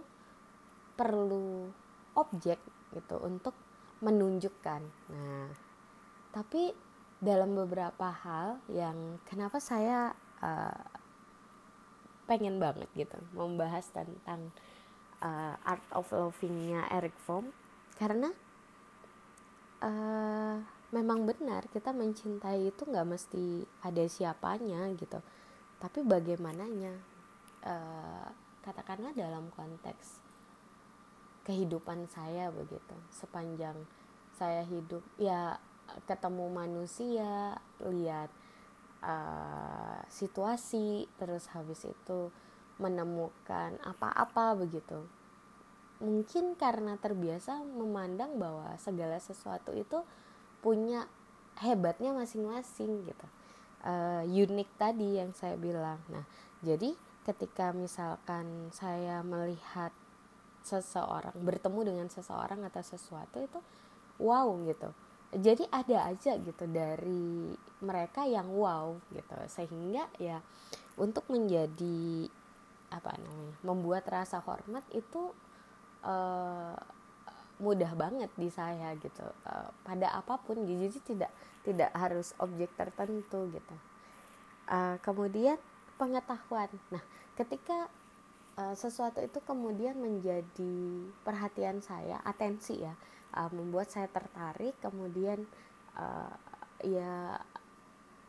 perlu 0.95 1.67
objek 2.15 2.63
gitu 2.95 3.19
untuk 3.19 3.57
menunjukkan. 4.05 4.83
Nah 5.11 5.49
tapi 6.35 6.75
dalam 7.23 7.55
beberapa 7.55 8.11
hal 8.11 8.59
yang 8.67 9.23
kenapa 9.23 9.63
saya 9.63 10.11
uh, 10.45 10.85
pengen 12.29 12.61
banget 12.61 12.89
gitu 12.93 13.17
membahas 13.33 13.89
tentang 13.93 14.53
uh, 15.25 15.57
art 15.65 15.85
of 15.97 16.09
lovingnya 16.13 16.85
Eric 16.93 17.17
Fromm. 17.25 17.49
Karena 17.97 18.29
uh, 19.81 20.57
memang 20.93 21.25
benar 21.25 21.65
kita 21.73 21.91
mencintai 21.97 22.69
itu 22.69 22.83
nggak 22.85 23.09
mesti 23.09 23.65
ada 23.85 24.05
siapanya 24.05 24.89
gitu. 24.97 25.21
Tapi 25.81 26.05
bagaimananya 26.05 26.93
uh, 27.65 28.29
katakanlah 28.65 29.13
dalam 29.13 29.53
konteks 29.53 30.25
kehidupan 31.45 32.09
saya 32.09 32.49
begitu. 32.49 32.97
Sepanjang 33.13 33.77
saya 34.35 34.65
hidup 34.65 35.05
ya 35.21 35.61
ketemu 36.09 36.49
manusia 36.49 37.61
lihat 37.85 38.33
uh, 39.05 40.01
situasi 40.09 41.05
terus 41.21 41.53
habis 41.53 41.85
itu 41.85 42.33
menemukan 42.81 43.77
apa-apa 43.85 44.57
begitu. 44.57 45.05
Mungkin 46.03 46.57
karena 46.57 46.97
terbiasa 46.99 47.63
memandang 47.63 48.41
bahwa 48.41 48.75
segala 48.81 49.21
sesuatu 49.21 49.71
itu 49.77 50.03
punya 50.65 51.07
hebatnya 51.61 52.17
masing-masing 52.17 53.05
gitu. 53.07 53.27
Uh, 53.85 54.25
unik 54.25 54.81
tadi 54.81 55.21
yang 55.21 55.37
saya 55.37 55.61
bilang. 55.61 56.01
Nah 56.09 56.25
jadi 56.65 56.97
ketika 57.29 57.77
misalkan 57.77 58.73
saya 58.73 59.21
melihat 59.21 59.93
seseorang 60.65 61.37
bertemu 61.37 61.81
dengan 61.93 62.09
seseorang 62.09 62.65
atau 62.65 62.81
sesuatu 62.81 63.37
itu 63.45 63.61
wow 64.17 64.49
gitu 64.65 64.97
jadi 65.35 65.65
ada 65.71 66.15
aja 66.15 66.39
gitu 66.39 66.65
dari 66.71 67.55
mereka 67.83 68.25
yang 68.25 68.51
wow 68.55 68.95
gitu. 69.11 69.39
Sehingga 69.51 70.07
ya 70.19 70.39
untuk 70.95 71.27
menjadi 71.31 72.29
apa 72.95 73.19
namanya 73.19 73.57
membuat 73.67 74.05
rasa 74.07 74.39
hormat 74.39 74.87
itu 74.95 75.35
uh, 76.07 76.79
mudah 77.59 77.93
banget 77.99 78.31
di 78.39 78.49
saya 78.51 78.95
gitu. 78.99 79.27
Uh, 79.47 79.71
pada 79.83 80.15
apa 80.15 80.39
pun 80.39 80.63
jadi 80.63 80.91
tidak 81.03 81.33
tidak 81.67 81.91
harus 81.95 82.35
objek 82.39 82.71
tertentu 82.79 83.51
gitu. 83.51 83.77
Uh, 84.71 84.97
kemudian 85.03 85.59
pengetahuan. 85.99 86.71
Nah 86.95 87.03
ketika 87.35 87.91
uh, 88.59 88.75
sesuatu 88.75 89.19
itu 89.23 89.39
kemudian 89.43 89.99
menjadi 89.99 90.77
perhatian 91.27 91.83
saya 91.83 92.23
atensi 92.23 92.83
ya 92.83 92.95
uh, 93.35 93.51
membuat 93.51 93.91
saya 93.91 94.07
tertarik 94.09 94.79
kemudian 94.81 95.43
uh, 95.99 96.35
ya 96.83 97.39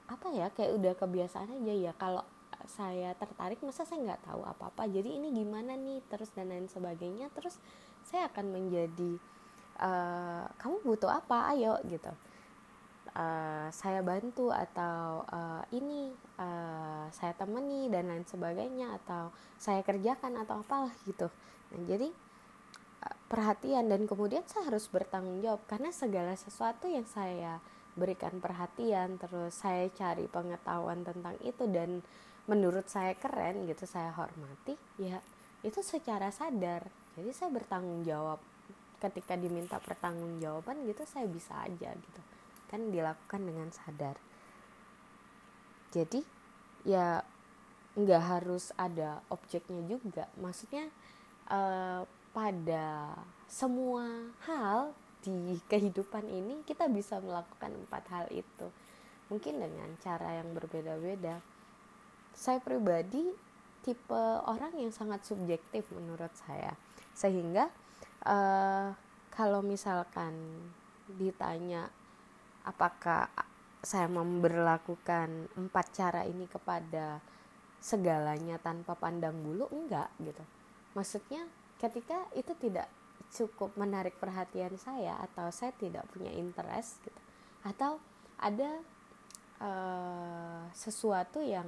apa 0.06 0.28
ya 0.34 0.54
kayak 0.54 0.72
udah 0.78 0.94
kebiasaan 0.98 1.50
aja 1.62 1.74
ya 1.74 1.92
kalau 1.98 2.22
saya 2.66 3.14
tertarik 3.18 3.62
masa 3.62 3.86
saya 3.86 4.02
nggak 4.02 4.26
tahu 4.26 4.42
apa 4.42 4.74
apa 4.74 4.84
jadi 4.90 5.22
ini 5.22 5.34
gimana 5.34 5.78
nih? 5.78 6.02
Terus 6.10 6.34
dan 6.34 6.50
lain 6.50 6.66
sebagainya 6.66 7.30
terus 7.34 7.62
saya 8.06 8.30
akan 8.30 8.46
menjadi 8.54 9.12
uh, 9.82 10.46
kamu 10.58 10.82
butuh 10.86 11.10
apa? 11.10 11.54
Ayo 11.54 11.78
gitu. 11.86 12.10
Uh, 13.16 13.72
saya 13.72 14.04
bantu 14.04 14.52
atau 14.52 15.24
uh, 15.32 15.64
ini 15.72 16.12
uh, 16.36 17.08
saya 17.16 17.32
temani 17.32 17.88
dan 17.88 18.12
lain 18.12 18.28
sebagainya 18.28 19.00
atau 19.04 19.32
saya 19.56 19.80
kerjakan 19.86 20.42
atau 20.44 20.60
apalah 20.60 20.92
gitu. 21.08 21.32
Nah 21.72 21.82
jadi 21.88 22.12
perhatian 23.36 23.92
dan 23.92 24.08
kemudian 24.08 24.48
saya 24.48 24.72
harus 24.72 24.88
bertanggung 24.88 25.44
jawab 25.44 25.60
karena 25.68 25.92
segala 25.92 26.40
sesuatu 26.40 26.88
yang 26.88 27.04
saya 27.04 27.60
berikan 28.00 28.40
perhatian 28.40 29.20
terus 29.20 29.60
saya 29.60 29.92
cari 29.92 30.32
pengetahuan 30.32 31.04
tentang 31.04 31.36
itu 31.44 31.68
dan 31.68 32.00
menurut 32.48 32.88
saya 32.88 33.12
keren 33.20 33.68
gitu 33.68 33.84
saya 33.84 34.16
hormati 34.16 34.80
ya 34.96 35.20
itu 35.66 35.82
secara 35.82 36.30
sadar. 36.30 36.86
Jadi 37.18 37.34
saya 37.34 37.50
bertanggung 37.50 38.06
jawab. 38.06 38.38
Ketika 39.02 39.34
diminta 39.36 39.82
pertanggungjawaban 39.82 40.86
gitu 40.86 41.04
saya 41.10 41.26
bisa 41.26 41.58
aja 41.66 41.90
gitu. 41.92 42.22
Kan 42.70 42.94
dilakukan 42.94 43.42
dengan 43.42 43.74
sadar. 43.74 44.16
Jadi 45.90 46.22
ya 46.86 47.26
nggak 47.98 48.24
harus 48.24 48.70
ada 48.78 49.26
objeknya 49.34 49.82
juga. 49.90 50.30
Maksudnya 50.38 50.94
uh, 51.50 52.06
pada 52.36 53.16
semua 53.48 54.04
hal 54.44 54.92
di 55.24 55.56
kehidupan 55.72 56.28
ini 56.28 56.60
kita 56.68 56.92
bisa 56.92 57.24
melakukan 57.24 57.72
empat 57.72 58.04
hal 58.12 58.28
itu. 58.36 58.68
Mungkin 59.32 59.64
dengan 59.64 59.90
cara 60.04 60.44
yang 60.44 60.52
berbeda-beda. 60.52 61.40
Saya 62.36 62.60
pribadi 62.60 63.24
tipe 63.82 64.24
orang 64.44 64.76
yang 64.76 64.92
sangat 64.92 65.24
subjektif 65.24 65.88
menurut 65.96 66.30
saya. 66.36 66.76
Sehingga 67.16 67.72
uh, 68.28 68.92
kalau 69.32 69.64
misalkan 69.64 70.36
ditanya 71.16 71.88
apakah 72.68 73.32
saya 73.80 74.12
memberlakukan 74.12 75.48
empat 75.56 75.86
cara 75.96 76.22
ini 76.28 76.50
kepada 76.52 77.24
segalanya 77.80 78.58
tanpa 78.58 78.98
pandang 78.98 79.38
bulu 79.40 79.70
enggak 79.70 80.10
gitu. 80.18 80.42
Maksudnya 80.98 81.46
ketika 81.80 82.28
itu 82.36 82.56
tidak 82.56 82.88
cukup 83.36 83.76
menarik 83.76 84.16
perhatian 84.16 84.80
saya 84.80 85.20
atau 85.20 85.52
saya 85.52 85.76
tidak 85.76 86.08
punya 86.14 86.32
interest 86.32 87.04
gitu 87.04 87.22
atau 87.66 88.00
ada 88.40 88.80
uh, 89.60 90.64
sesuatu 90.72 91.42
yang 91.42 91.68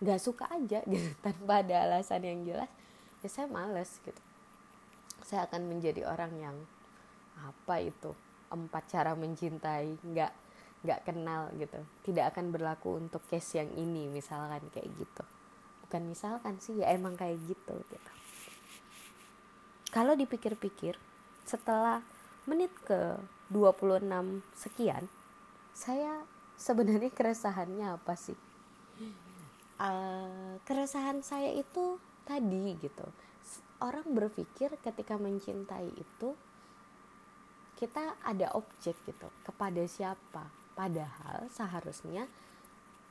nggak 0.00 0.20
suka 0.20 0.46
aja 0.52 0.84
gitu 0.90 1.10
tanpa 1.24 1.64
ada 1.64 1.88
alasan 1.88 2.22
yang 2.24 2.40
jelas 2.46 2.70
ya 3.20 3.28
saya 3.28 3.48
males 3.50 4.00
gitu. 4.00 4.22
Saya 5.20 5.44
akan 5.44 5.68
menjadi 5.68 6.08
orang 6.08 6.32
yang 6.40 6.56
apa 7.36 7.84
itu 7.84 8.16
empat 8.48 8.88
cara 8.88 9.12
mencintai 9.12 10.00
nggak 10.00 10.32
nggak 10.80 11.00
kenal 11.04 11.52
gitu. 11.60 11.80
Tidak 12.08 12.24
akan 12.32 12.48
berlaku 12.48 12.96
untuk 12.96 13.20
case 13.28 13.60
yang 13.60 13.68
ini 13.76 14.08
misalkan 14.08 14.64
kayak 14.72 14.88
gitu. 14.96 15.24
Bukan 15.84 16.08
misalkan 16.08 16.56
sih 16.56 16.80
ya 16.80 16.88
emang 16.96 17.12
kayak 17.20 17.36
gitu 17.44 17.76
gitu 17.92 18.10
kalau 19.90 20.14
dipikir-pikir 20.14 20.94
setelah 21.44 22.02
menit 22.46 22.70
ke 22.86 23.18
26 23.50 24.06
sekian 24.54 25.10
saya 25.74 26.22
sebenarnya 26.60 27.10
keresahannya 27.18 27.86
apa 27.96 28.14
sih? 28.14 28.36
Uh, 29.80 30.60
keresahan 30.68 31.24
saya 31.24 31.56
itu 31.56 31.96
tadi 32.28 32.76
gitu. 32.76 33.06
Orang 33.80 34.12
berpikir 34.12 34.76
ketika 34.84 35.16
mencintai 35.16 35.88
itu 35.96 36.36
kita 37.80 38.12
ada 38.20 38.52
objek 38.52 38.92
gitu 39.08 39.28
kepada 39.40 39.80
siapa. 39.88 40.52
Padahal 40.76 41.48
seharusnya 41.48 42.28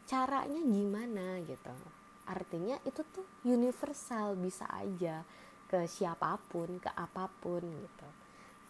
caranya 0.06 0.62
gimana 0.62 1.42
gitu. 1.42 1.74
Artinya 2.30 2.78
itu 2.86 3.02
tuh 3.10 3.26
universal 3.42 4.38
bisa 4.38 4.70
aja 4.70 5.26
ke 5.70 5.86
siapa 5.86 6.42
pun 6.50 6.82
ke 6.82 6.90
apa 6.98 7.30
pun 7.40 7.62
gitu. 7.62 8.10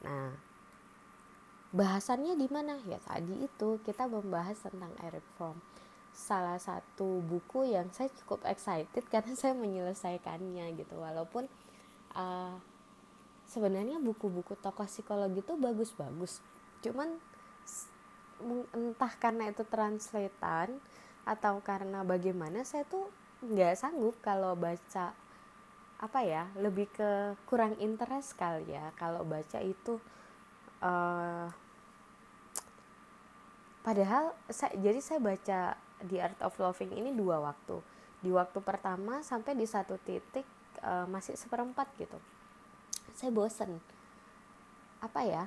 Nah 0.03 0.35
bahasannya 1.71 2.35
di 2.35 2.47
mana? 2.51 2.77
Ya 2.83 2.99
tadi 2.99 3.45
itu 3.45 3.79
kita 3.87 4.05
membahas 4.11 4.59
tentang 4.59 4.91
Eric 4.99 5.23
Fromm 5.39 5.57
salah 6.09 6.59
satu 6.59 7.23
buku 7.23 7.71
yang 7.71 7.87
saya 7.95 8.11
cukup 8.23 8.43
excited 8.49 9.05
karena 9.13 9.33
saya 9.33 9.55
menyelesaikannya 9.55 10.75
gitu. 10.75 10.99
Walaupun 10.99 11.47
uh, 12.19 12.59
sebenarnya 13.47 13.97
buku-buku 14.03 14.59
tokoh 14.59 14.85
psikologi 14.85 15.41
itu 15.41 15.55
bagus-bagus. 15.55 16.43
Cuman 16.83 17.17
entah 18.75 19.13
karena 19.19 19.51
itu 19.51 19.67
translatean 19.67 20.79
atau 21.27 21.59
karena 21.59 22.07
bagaimana 22.07 22.63
saya 22.63 22.87
tuh 22.87 23.11
nggak 23.43 23.75
sanggup 23.75 24.15
kalau 24.23 24.55
baca 24.55 25.11
apa 25.99 26.23
ya 26.23 26.47
lebih 26.55 26.87
ke 26.95 27.35
kurang 27.43 27.75
interest 27.83 28.39
kali 28.39 28.71
ya. 28.71 28.95
Kalau 28.95 29.27
baca 29.27 29.59
itu 29.59 29.99
uh, 30.79 31.47
padahal 33.83 34.31
saya, 34.47 34.73
jadi 34.79 34.99
saya 35.03 35.19
baca 35.19 35.59
The 35.99 36.17
Art 36.23 36.39
of 36.39 36.55
Loving 36.55 36.95
ini 36.95 37.11
dua 37.11 37.43
waktu. 37.43 37.83
Di 38.23 38.31
waktu 38.31 38.59
pertama 38.63 39.19
sampai 39.23 39.55
di 39.55 39.67
satu 39.67 39.99
titik 39.99 40.47
uh, 40.83 41.03
masih 41.11 41.35
seperempat 41.35 41.91
gitu. 41.99 42.15
Saya 43.11 43.35
bosen. 43.35 43.83
Apa 45.03 45.27
ya 45.27 45.43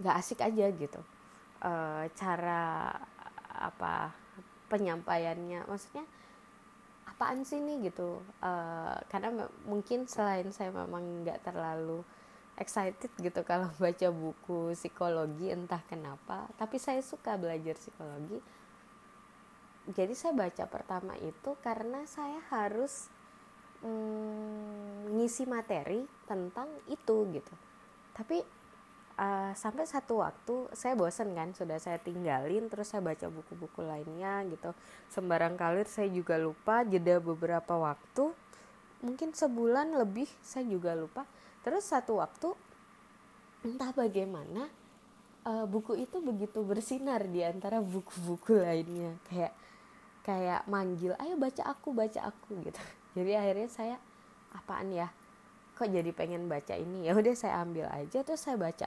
nggak 0.00 0.16
asik 0.16 0.40
aja 0.40 0.64
gitu. 0.72 1.00
Uh, 1.60 2.08
cara 2.16 2.96
apa 3.52 4.16
penyampaiannya. 4.72 5.68
Maksudnya 5.68 6.08
apaan 7.20 7.44
sih 7.44 7.60
nih 7.60 7.92
gitu. 7.92 8.24
Uh, 8.40 8.96
karena 9.12 9.44
mungkin 9.68 10.08
selain 10.08 10.48
saya 10.56 10.72
memang 10.72 11.20
nggak 11.20 11.44
terlalu 11.44 12.00
excited 12.56 13.12
gitu 13.20 13.44
kalau 13.44 13.68
baca 13.82 14.08
buku 14.08 14.72
psikologi 14.72 15.52
entah 15.52 15.84
kenapa 15.84 16.48
tapi 16.56 16.80
saya 16.80 17.04
suka 17.04 17.36
belajar 17.36 17.76
psikologi. 17.76 18.40
Jadi 19.92 20.16
saya 20.16 20.32
baca 20.32 20.64
pertama 20.64 21.12
itu 21.20 21.60
karena 21.60 22.08
saya 22.08 22.40
harus 22.48 23.12
mm, 23.84 25.12
ngisi 25.20 25.44
materi 25.44 26.08
tentang 26.24 26.72
itu 26.88 27.28
gitu. 27.36 27.54
Tapi 28.16 28.40
uh, 29.20 29.52
sampai 29.52 29.84
satu 29.84 30.24
waktu 30.24 30.72
saya 30.72 30.96
bosen 30.96 31.36
kan 31.36 31.52
sudah 31.52 31.76
saya 31.76 32.00
tinggalin 32.00 32.72
terus 32.72 32.88
saya 32.88 33.04
baca 33.04 33.28
buku-buku 33.28 33.84
lainnya 33.84 34.40
gitu. 34.48 34.72
Sembarang 35.12 35.60
kalir 35.60 35.84
saya 35.84 36.08
juga 36.08 36.40
lupa 36.40 36.82
jeda 36.88 37.20
beberapa 37.20 37.76
waktu. 37.76 38.32
Mungkin 39.04 39.36
sebulan 39.36 39.96
lebih 39.96 40.28
saya 40.40 40.64
juga 40.64 40.96
lupa. 40.96 41.28
Terus 41.60 41.84
satu 41.84 42.18
waktu 42.18 42.56
entah 43.60 43.92
bagaimana 43.92 44.72
uh, 45.44 45.68
buku 45.68 46.00
itu 46.00 46.16
begitu 46.24 46.64
bersinar 46.64 47.28
di 47.28 47.44
antara 47.44 47.84
buku-buku 47.84 48.56
lainnya. 48.56 49.20
Kayak 49.28 49.52
kayak 50.24 50.62
manggil 50.68 51.16
ayo 51.20 51.36
baca 51.36 51.62
aku 51.68 51.92
baca 51.92 52.24
aku 52.24 52.56
gitu. 52.64 52.80
Jadi 53.16 53.32
akhirnya 53.36 53.68
saya 53.68 53.96
apaan 54.56 54.92
ya? 54.92 55.12
Kok 55.80 55.88
jadi 55.96 56.12
pengen 56.12 56.44
baca 56.44 56.76
ini? 56.76 57.08
Ya 57.08 57.16
udah 57.16 57.32
saya 57.32 57.64
ambil 57.64 57.88
aja 57.88 58.20
terus 58.20 58.44
saya 58.44 58.60
baca 58.60 58.84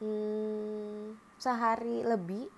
hmm, 0.00 1.14
sehari 1.38 2.02
lebih. 2.02 2.48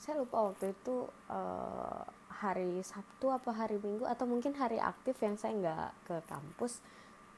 Saya 0.00 0.24
lupa 0.24 0.48
waktu 0.48 0.72
itu 0.72 1.04
uh, 1.28 2.02
hari 2.40 2.80
Sabtu 2.80 3.28
apa 3.28 3.52
hari 3.52 3.76
Minggu 3.76 4.08
atau 4.08 4.24
mungkin 4.24 4.56
hari 4.56 4.80
aktif 4.80 5.20
yang 5.20 5.36
saya 5.36 5.52
nggak 5.52 5.90
ke 6.08 6.16
kampus. 6.24 6.80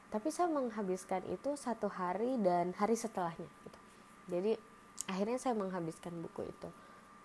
Tapi 0.07 0.29
saya 0.31 0.47
menghabiskan 0.47 1.25
itu 1.27 1.57
satu 1.59 1.91
hari 1.91 2.39
dan 2.39 2.71
hari 2.77 2.95
setelahnya 2.95 3.49
gitu. 3.67 3.79
Jadi 4.31 4.51
akhirnya 5.11 5.39
saya 5.41 5.53
menghabiskan 5.59 6.15
buku 6.23 6.47
itu. 6.47 6.69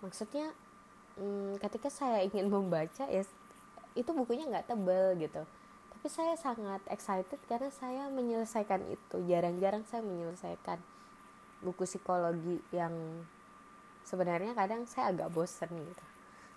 Maksudnya 0.03 0.51
hmm, 1.15 1.61
ketika 1.63 1.87
saya 1.87 2.19
ingin 2.27 2.51
membaca 2.51 3.07
ya 3.07 3.23
itu 3.95 4.11
bukunya 4.11 4.43
nggak 4.51 4.67
tebel 4.75 5.15
gitu. 5.15 5.47
Tapi 5.95 6.07
saya 6.07 6.35
sangat 6.35 6.83
excited 6.91 7.39
karena 7.47 7.71
saya 7.71 8.11
menyelesaikan 8.11 8.83
itu. 8.91 9.23
Jarang-jarang 9.23 9.87
saya 9.87 10.03
menyelesaikan 10.03 10.79
buku 11.59 11.83
psikologi 11.83 12.59
yang 12.71 12.93
sebenarnya 14.07 14.55
kadang 14.55 14.87
saya 14.87 15.11
agak 15.13 15.29
bosen 15.29 15.69
gitu. 15.69 16.05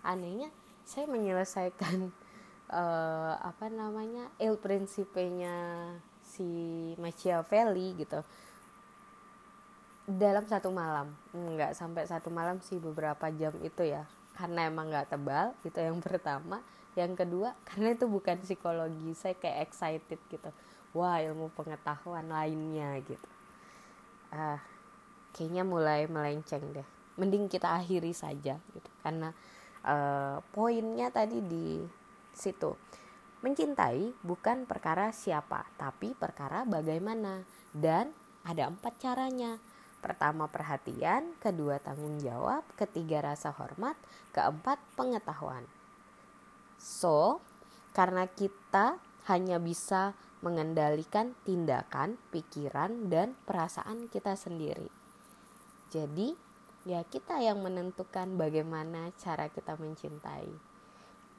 Anehnya 0.02 0.48
saya 0.82 1.06
menyelesaikan 1.06 2.10
uh, 2.70 3.34
apa 3.50 3.68
namanya 3.68 4.30
il 4.40 4.56
principe-nya 4.58 5.54
si 6.22 6.46
Machiavelli 6.96 7.98
gitu 8.00 8.24
dalam 10.06 10.48
satu 10.48 10.72
malam. 10.72 11.12
Nggak 11.34 11.76
sampai 11.76 12.08
satu 12.08 12.32
malam 12.32 12.58
sih 12.64 12.80
beberapa 12.80 13.28
jam 13.34 13.54
itu 13.60 13.84
ya. 13.84 14.06
Karena 14.32 14.66
emang 14.66 14.88
nggak 14.88 15.12
tebal 15.12 15.52
itu 15.62 15.78
yang 15.78 16.00
pertama. 16.00 16.64
Yang 16.92 17.24
kedua 17.24 17.56
karena 17.68 17.96
itu 17.96 18.04
bukan 18.08 18.36
psikologi 18.40 19.12
saya 19.12 19.36
kayak 19.36 19.68
excited 19.68 20.20
gitu. 20.28 20.50
Wah 20.92 21.20
ilmu 21.24 21.52
pengetahuan 21.52 22.28
lainnya 22.28 23.00
gitu. 23.04 23.28
Uh, 24.32 24.60
kayaknya 25.32 25.64
mulai 25.66 26.06
melenceng 26.06 26.62
deh 26.72 26.88
mending 27.18 27.48
kita 27.48 27.76
akhiri 27.76 28.12
saja 28.16 28.56
gitu 28.56 28.90
karena 29.04 29.32
uh, 29.84 30.40
poinnya 30.52 31.12
tadi 31.12 31.40
di 31.44 31.80
situ 32.32 32.72
Mencintai 33.42 34.14
bukan 34.22 34.70
perkara 34.70 35.10
siapa, 35.10 35.66
tapi 35.74 36.14
perkara 36.14 36.62
bagaimana. 36.62 37.42
Dan 37.74 38.14
ada 38.46 38.70
empat 38.70 39.02
caranya. 39.02 39.58
Pertama 39.98 40.46
perhatian, 40.46 41.34
kedua 41.42 41.82
tanggung 41.82 42.22
jawab, 42.22 42.62
ketiga 42.78 43.18
rasa 43.18 43.50
hormat, 43.50 43.98
keempat 44.30 44.78
pengetahuan. 44.94 45.66
So, 46.78 47.42
karena 47.90 48.30
kita 48.30 49.02
hanya 49.26 49.58
bisa 49.58 50.14
mengendalikan 50.38 51.34
tindakan, 51.42 52.22
pikiran, 52.30 53.10
dan 53.10 53.34
perasaan 53.42 54.06
kita 54.06 54.38
sendiri. 54.38 55.01
Jadi, 55.92 56.32
ya 56.88 57.04
kita 57.04 57.36
yang 57.44 57.60
menentukan 57.60 58.32
bagaimana 58.40 59.12
cara 59.20 59.52
kita 59.52 59.76
mencintai. 59.76 60.48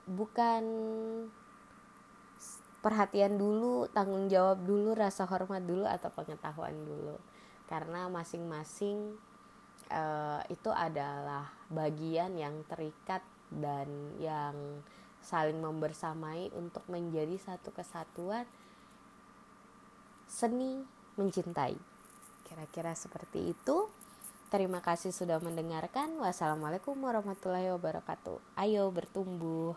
Bukan 0.05 0.63
perhatian 2.85 3.41
dulu, 3.41 3.89
tanggung 3.89 4.29
jawab 4.29 4.61
dulu, 4.61 4.93
rasa 4.93 5.25
hormat 5.25 5.65
dulu 5.65 5.89
atau 5.89 6.13
pengetahuan 6.13 6.75
dulu. 6.85 7.17
Karena 7.65 8.05
masing-masing 8.13 9.17
uh, 9.89 10.45
itu 10.53 10.69
adalah 10.69 11.49
bagian 11.73 12.37
yang 12.37 12.61
terikat 12.69 13.25
dan 13.49 13.87
yang 14.21 14.85
saling 15.23 15.57
membersamai 15.63 16.51
untuk 16.53 16.83
menjadi 16.91 17.39
satu 17.39 17.71
kesatuan 17.71 18.43
seni 20.27 20.83
mencintai. 21.15 21.79
Kira-kira 22.43 22.91
seperti 22.93 23.55
itu. 23.55 23.87
Terima 24.53 24.85
kasih 24.85 25.09
sudah 25.09 25.41
mendengarkan. 25.41 26.13
Wassalamualaikum 26.21 26.93
warahmatullahi 27.01 27.73
wabarakatuh. 27.73 28.37
Ayo 28.53 28.85
bertumbuh. 28.93 29.73